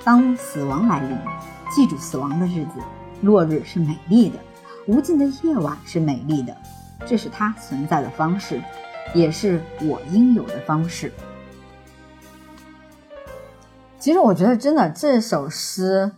[0.02, 1.18] 当死亡来临，
[1.74, 2.80] 记住死亡的日子，
[3.20, 4.38] 落日是美丽的，
[4.86, 6.56] 无尽的夜晚是美丽的，
[7.06, 8.60] 这是它存在的方式。
[9.12, 11.12] 也是我应有的方式。
[13.98, 16.12] 其实我觉得，真的这首诗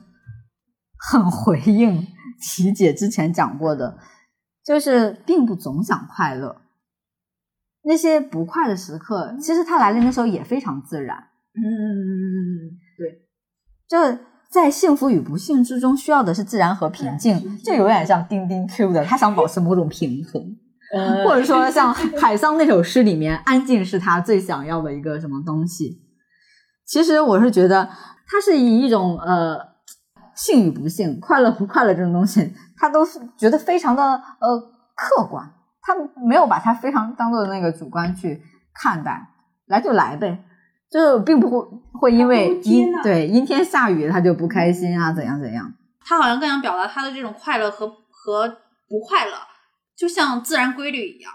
[0.99, 2.07] 很回应
[2.39, 3.97] 琪姐之前讲过的，
[4.65, 6.57] 就是并不总想快乐。
[7.85, 11.17] 那些不快的时刻，其实它来临的时候也非常自然。
[11.55, 13.27] 嗯，对，
[13.89, 14.19] 就
[14.51, 20.57] 在幸福与不幸之中，需要的是自然和平静，就有点像丁丁 Q 的，他想保持某种平衡。
[20.95, 26.03] 呃或者说像 海桑那首诗里面，安静是他最想要的一个什么东西。
[26.85, 27.89] 其实我是觉得，
[28.27, 29.59] 他是以一种呃
[30.35, 34.59] 幸与不幸、快乐不快乐这种东西，他都是觉得非常的呃
[34.95, 35.95] 客观，他
[36.27, 38.43] 没有把它非常当做那个主观去
[38.75, 39.29] 看待，
[39.67, 40.45] 来就来呗，
[40.91, 45.73] 就并不会会因为阴纳对阴天下雨他就不开心啊，怎样怎样。
[46.05, 48.49] 他好像更想表达他的这种快乐和和
[48.89, 49.33] 不快乐，
[49.97, 51.33] 就像自然规律一样，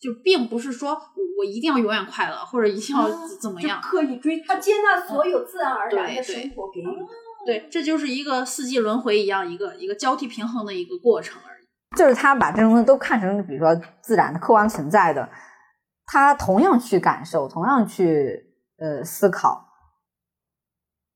[0.00, 0.92] 就并不是说
[1.38, 3.08] 我一定要永远快乐，或者一定要
[3.40, 3.80] 怎么样。
[3.82, 7.06] 刻意追，他接纳所有自然而然的生活给你的。
[7.44, 11.96] 对，这就是一个四季轮回一样，一个一个交替平衡的一个过程而已。
[11.96, 15.28] 就是他把这种东西都看成，比如说自然的、客观存在的，
[16.06, 18.44] 他同样去感受，同样去
[18.78, 19.68] 呃思考。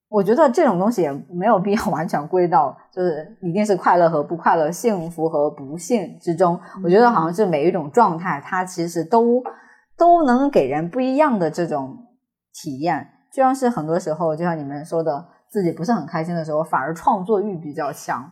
[0.09, 6.59] 我觉得这种东西也没有必要完全归到就是一定是快乐和不快乐、幸福和不幸之中。
[6.85, 9.43] 我觉得好像是每一种状态，它其实都
[9.97, 11.97] 都能给人不一样的这种
[12.53, 13.09] 体验。
[13.33, 15.27] 就像是很多时候，就像你们说的，
[15.57, 18.31] 自己不是很开心的时候，反而创作欲比较强。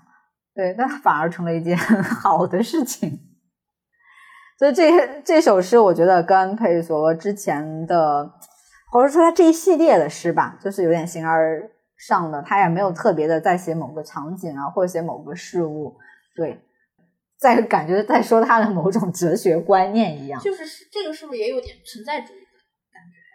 [0.54, 1.74] 对，那反而成了一件
[2.04, 3.18] 好的事情。
[4.58, 8.30] 所以这这首诗，我觉得跟佩索之前的，
[8.92, 15.96] 或者说他这一系列的诗吧，就是有点形而上的，他也没有特别的在写某个场景啊，或者写某个事物，
[16.36, 16.60] 对，
[17.40, 20.38] 在感觉在说他的某种哲学观念一样。
[20.42, 22.43] 就是这个是不是也有点存在主义？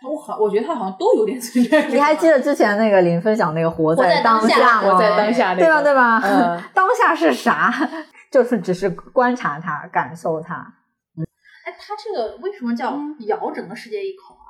[0.08, 1.88] 我好，我觉得他好像都有点存在。
[1.88, 4.94] 你还记得之前那个林分享那个活在当当下吗？
[4.94, 5.82] 活在当下那个对吧？
[5.84, 6.20] 对吧？
[6.24, 7.74] 嗯 当下是啥？
[8.32, 10.56] 就是只是观察它，感受它。
[11.66, 12.98] 哎，他这个为什么叫
[13.28, 14.48] 咬整个世界一口啊？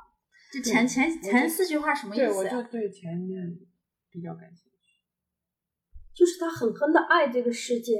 [0.52, 3.40] 这前前前四句话什么意对，思对、我就对前面
[4.10, 5.00] 比较感兴趣。
[6.14, 7.94] 就是他狠狠的爱这个世界，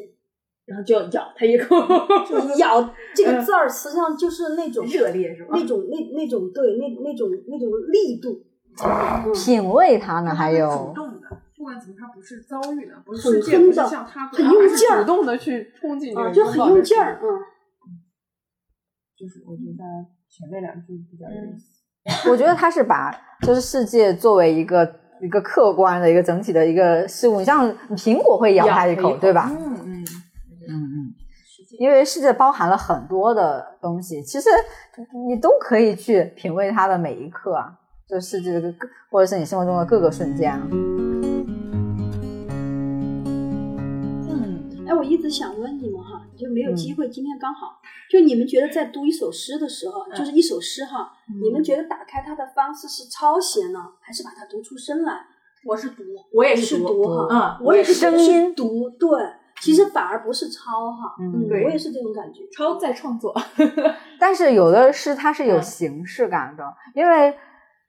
[0.70, 1.76] 然后就要咬他一口。
[2.58, 8.40] 咬这个字儿，实际上就是那种热烈是吧那种那那种对那那种那种力度，
[8.84, 17.26] 嗯品味它呢，还有主动的，不管怎么，它不是遭遇的，不是很世界，不是哼的像他，很用劲儿主动的去冲进去啊，就很用劲儿，嗯。
[19.18, 19.84] 就是我觉得
[20.30, 22.30] 前面两句比较有意思。
[22.30, 24.90] 我觉得他是把就是世界作为一个
[25.20, 29.52] 一个客观的一个整体的一个事物，你像苹果会咬它一口，对吧？
[29.52, 29.89] 嗯嗯，嗯嗯，
[31.78, 34.48] 因为世界包含了很多的东西，其实
[35.28, 37.72] 你都可以去品味它的每一刻啊，
[38.08, 40.60] 就世界的各，或者是你生活中的各个瞬间啊。
[44.28, 47.78] 嗯，哎，我一直想问你们哈，就没有机会，今天刚好，
[48.10, 55.12] 就你们觉得在读一首诗的时候，就是一首诗哈，你们觉得打开它的方式是抄写呢，还是把它读出声来？
[55.64, 56.02] 我是读，
[56.32, 59.08] 我也是读嗯，我也是声音读，对，
[59.60, 62.40] 其实反而不是抄哈，嗯对我也是这种感觉。
[62.56, 63.34] 抄在创作。
[64.18, 66.64] 但是有的诗它是有形式感的，
[66.94, 67.36] 因为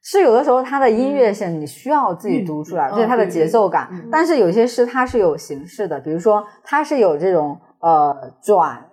[0.01, 3.87] 是有的时候它的音乐性你需要自己读出来，嗯就是它的节奏感。
[3.91, 8.85] 嗯但是有些诗它是有形式的，比如说它是有这种呃转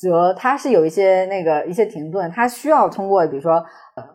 [0.00, 3.64] 折，它是有一些那个一些停顿，它需要通过比如说。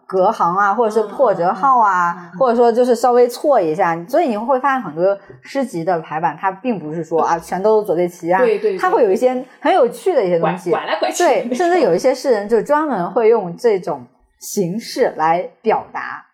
[0.10, 8.78] 呃隔行啊，或者是破折号啊，或者说就是稍微错一下，所以你会发现很多诗集的排版，它并不是说 啊全都左对齐啊，对对对。
[8.78, 14.06] 它会有一些很有趣的一些东西， 拐来拐去，对，甚至有一些诗人就专门会用这种
[14.40, 16.26] 形式来表达。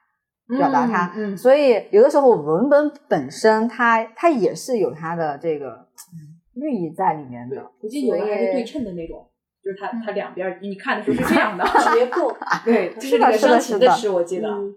[0.60, 1.38] 表达它，嗯嗯。
[1.38, 5.88] 所以有的时候文本本身它它也是有它的这个
[6.54, 9.26] 寓意在里面对的。，估计有的还是对称的那种，
[9.66, 11.66] 就是它它两边儿你看的时候是这样的，
[11.96, 12.32] 结构，
[12.64, 14.48] 对， 是的是的是的诗，我记得。
[14.48, 14.76] 嗯，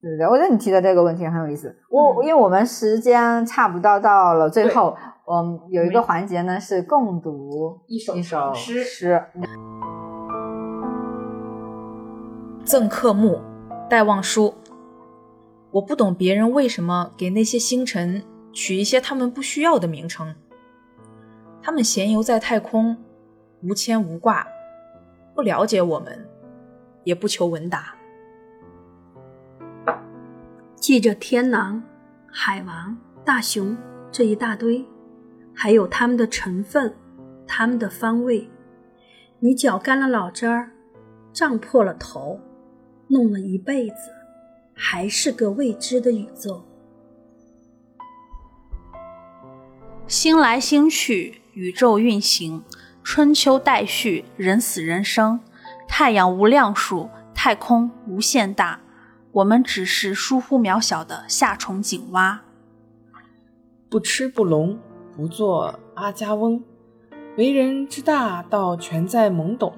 [0.00, 1.76] 对对对，我觉得你提的这个问题很有意思。
[1.90, 4.96] 我、嗯因为我们时间差不多到了最对后，
[5.30, 9.22] 嗯，有一个环节呢是共读一首一首诗诗。
[12.64, 13.42] 赠客墓，
[13.90, 14.54] 戴望舒。
[15.72, 18.22] 我不懂别人为什么给那些星辰
[18.52, 20.34] 取一些他们不需要的名称。
[21.62, 22.96] 他们闲游在太空，
[23.62, 24.46] 无牵无挂，
[25.34, 26.28] 不了解我们，
[27.04, 27.94] 也不求闻答。
[30.74, 31.82] 记着天狼、
[32.26, 33.76] 海王、大熊
[34.12, 34.84] 这一大堆，
[35.52, 36.94] 还有它们的成分、
[37.46, 38.48] 它们的方位。
[39.40, 40.70] 你搅干了老汁儿，
[41.32, 42.40] 胀破了头，
[43.08, 44.10] 弄了一辈子，
[44.74, 46.64] 还是个未知的宇宙。
[50.06, 52.62] 星来星去，宇宙运行，
[53.08, 55.38] 春秋待续，人死人生。
[55.86, 58.80] 太阳无量数，太空无限大，
[59.30, 62.42] 我们只是疏忽渺小的夏虫井蛙。
[63.88, 64.76] 不吃不聋，
[65.14, 66.64] 不做阿家翁。
[67.36, 69.72] 为人之大，道全在懵懂。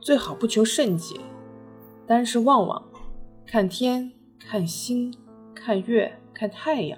[0.00, 1.18] 最好不求甚解，
[2.06, 2.84] 单是望望，
[3.44, 5.12] 看天，看星，
[5.56, 6.96] 看月，看太阳。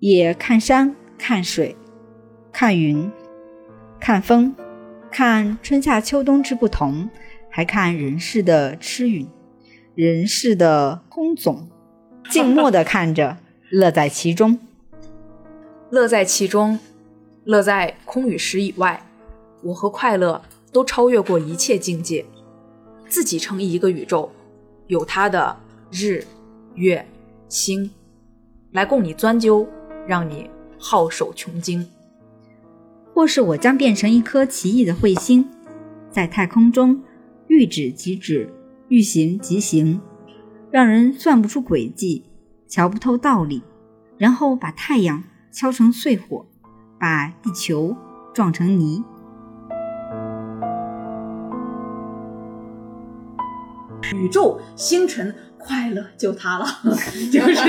[0.00, 1.74] 也看山，看水，
[2.52, 3.10] 看云，
[4.00, 4.54] 看风，
[5.10, 7.10] 看春夏秋冬之不同，
[7.50, 9.28] 还看人世的痴云，
[9.94, 11.68] 人世的空总，
[12.30, 13.36] 静默的看着，
[13.70, 14.58] 乐在其中。
[15.90, 16.78] 乐在其中，
[17.44, 19.04] 乐在空与实以外。
[19.62, 20.40] 我和快乐
[20.72, 22.24] 都超越过一切境界，
[23.06, 24.30] 自己成一个宇宙，
[24.86, 25.54] 有它的
[25.90, 26.24] 日、
[26.74, 27.06] 月、
[27.48, 27.90] 星，
[28.72, 29.68] 来供你钻究，
[30.06, 30.48] 让你
[30.78, 31.86] 好守穷经。
[33.14, 35.48] 或是我将变成一颗奇异的彗星，
[36.10, 37.02] 在太空中
[37.48, 38.52] 欲止即止，
[38.88, 40.00] 欲行即行，
[40.70, 42.24] 让人算不出轨迹，
[42.66, 43.62] 瞧不透道理，
[44.16, 45.22] 然后把太阳
[45.52, 46.46] 敲成碎火，
[46.98, 47.96] 把地球
[48.32, 49.04] 撞成泥。
[54.14, 56.66] 宇宙星辰快乐就他了，
[57.30, 57.54] 就是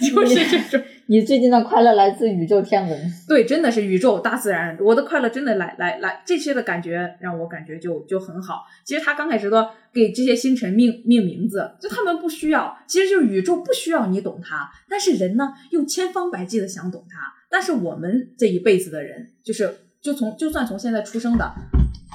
[0.00, 0.82] 就是这种。
[1.06, 8.62] 你最近的快乐来自宇宙天文，对，真的是宇宙大自然，我的快乐真的来来来，这些的感觉让我感觉就就很好。
[8.86, 17.18] 其实他刚开始说给这些星辰命命名字，就他们不需要，其实就是宇宙不需要你懂它，但是人呢又千方百计的想懂它。
[17.50, 19.70] 但是我们这一辈子的人，就是
[20.00, 21.52] 就从就算从现在出生的，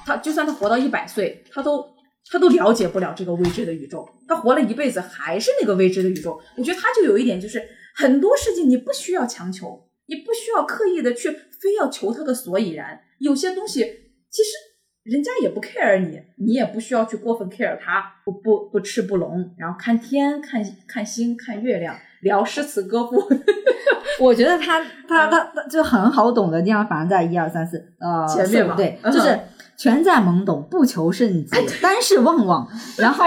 [0.04, 1.86] 他就算他活到一百岁，他都
[2.32, 6.40] 他都了解不了这个未知的宇宙，他活了一辈子还是那个未知的宇宙。
[6.58, 7.62] 我觉得他就有一点就是。
[7.96, 12.98] 很多事情你不需要强求，你不需要刻意的去非要求他个所以然。
[13.18, 14.50] 有些东西其实
[15.04, 23.22] 人家也不 care 你，你也不需要去过分 care 他，不不不吃不聋，然后看天、看看星、看月亮，聊诗词歌赋。
[24.22, 29.38] 我觉得他 他他他就很好懂的地方，反正在一二三四呃前面嘛对，嗯就是
[29.80, 32.68] 全在懵懂，不求甚解，单是望望，
[33.00, 33.26] 然后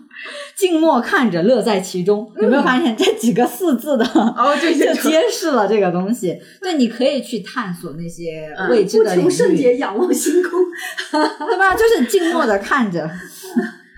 [0.56, 2.32] 静默看着，乐在其中。
[2.36, 4.04] 有没有发现这几个四字的？
[4.06, 6.40] 哦，这些 就揭示了这个东西。
[6.62, 10.50] 对，你可以去探索那些未知不的领求甚解，仰望星空。
[11.10, 11.74] 对吧？
[11.76, 13.06] 就是静默的看着。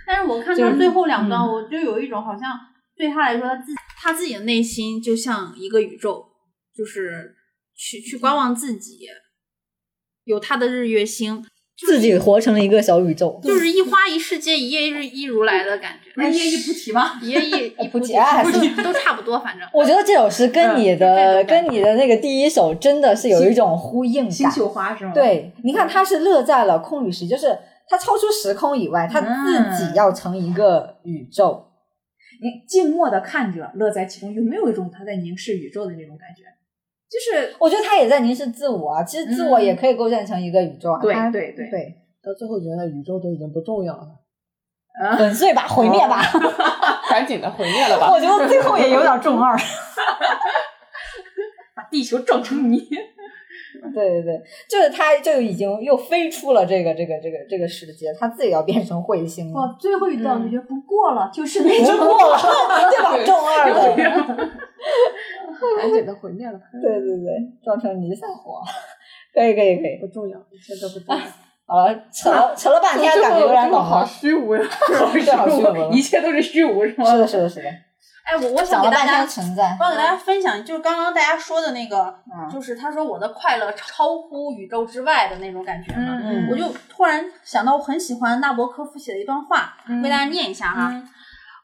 [0.06, 2.58] 但是我看就是他最后两段，嗯我就有一种好像
[2.96, 3.72] 对他来说，他自
[4.02, 6.24] 他自己的内心就像一个宇宙，
[6.76, 7.34] 就是
[7.76, 8.98] 去去观望自己，
[10.24, 11.44] 有他的日月星，
[11.76, 16.10] 自己活成了一个小宇宙，就是一花一世界，一叶一一如来的感觉。
[16.14, 17.18] 不是一叶一菩提吗？
[17.20, 17.50] 一叶一
[17.84, 18.12] 一菩提
[18.76, 19.68] 都都差不多，反正。
[19.72, 24.52] 我觉得这首诗跟你的、跟你的那个第一首真的是有一种呼应星感。
[24.52, 31.66] 宿花是吗？，对，你看他是乐在了空与时，就是他超出时空以外，他自己要成一个宇宙。
[32.40, 36.42] 你静默的看着，乐在其中，有没有一种他在凝视宇宙的那种感觉？
[37.14, 40.98] 就是我觉得他也在凝视自我啊，其实自我也可以构建成一个宇宙啊。
[41.00, 44.08] 对对对对，到最后觉得宇宙都已经不重要了，
[45.00, 46.20] 啊，粉碎吧，毁灭吧。
[47.08, 48.18] 赶紧的毁灭了吧我！
[48.18, 49.56] 觉得最后也有点中二。
[51.76, 52.88] 把地球撞成泥。
[53.94, 59.60] 对对对，就是他就已经又飞出了这个这个这个这个世界，他自己要变成彗星了。
[59.60, 62.38] 哇，最后一段我觉得不过了，就是那不种过了，
[62.90, 63.16] 对吧？
[63.24, 64.50] 中二的。
[65.78, 67.28] 赶紧的毁灭了， 对对对，
[67.62, 68.60] 撞成弥散火，
[69.32, 69.96] 可以可以可以。
[70.00, 71.22] 不重要，一切都不重要。
[71.66, 74.04] 好了，扯了扯了半天，感觉有点好。
[74.04, 74.62] 虚无呀！
[74.86, 75.90] 对，好虚无。
[75.90, 77.10] 一切都是虚无，是吗？
[77.10, 77.70] 是的，是的，是的，
[78.24, 79.20] 哎，我我想给大家。
[79.22, 86.18] 我想给大家分享，就是刚刚大家说的那个，嗯就是他说我的快乐超乎宇宙之外的那种感觉嘛。
[86.22, 91.02] 嗯我就突然想到，我很喜欢纳博科夫写的一段话，为大家念一下哈。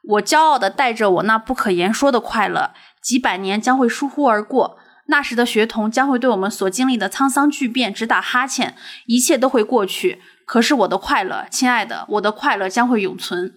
[0.03, 2.71] 我骄傲的带着我那不可言说的快乐，
[3.01, 4.77] 几百年将会疏忽而过。
[5.07, 8.75] 那时的学童将会对我们所经历的沧桑巨变直打哈欠，
[9.07, 10.21] 一切都会过去。
[10.45, 13.53] 可是我的快乐，亲爱的，我的快乐将会永存。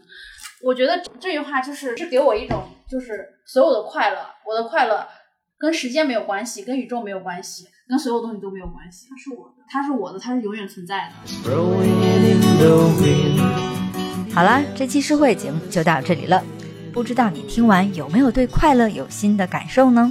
[0.65, 4.17] 我觉得这句话就是是给我一种，就是所有的快乐，
[4.49, 5.07] 我的快乐
[5.59, 9.07] 跟时间没有关系，跟宇宙没有关系，跟所有东西都没有关系。
[9.11, 11.17] 它是我的，它是我的，它是永远存在的。
[14.35, 16.43] 好啦，这期诗会节目就到这里了。
[16.95, 20.11] 不知道你听完有没有对快乐有新的感受呢？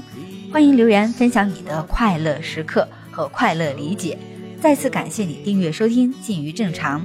[0.51, 4.19] 欢迎留言分享你的快乐时刻和快乐理解。
[4.61, 7.01] 再次感谢你订阅收听《近于正常》，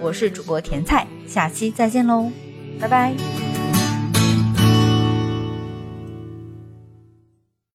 [0.00, 2.32] 我是主播甜菜，下期再见喽，
[2.78, 3.45] 拜拜。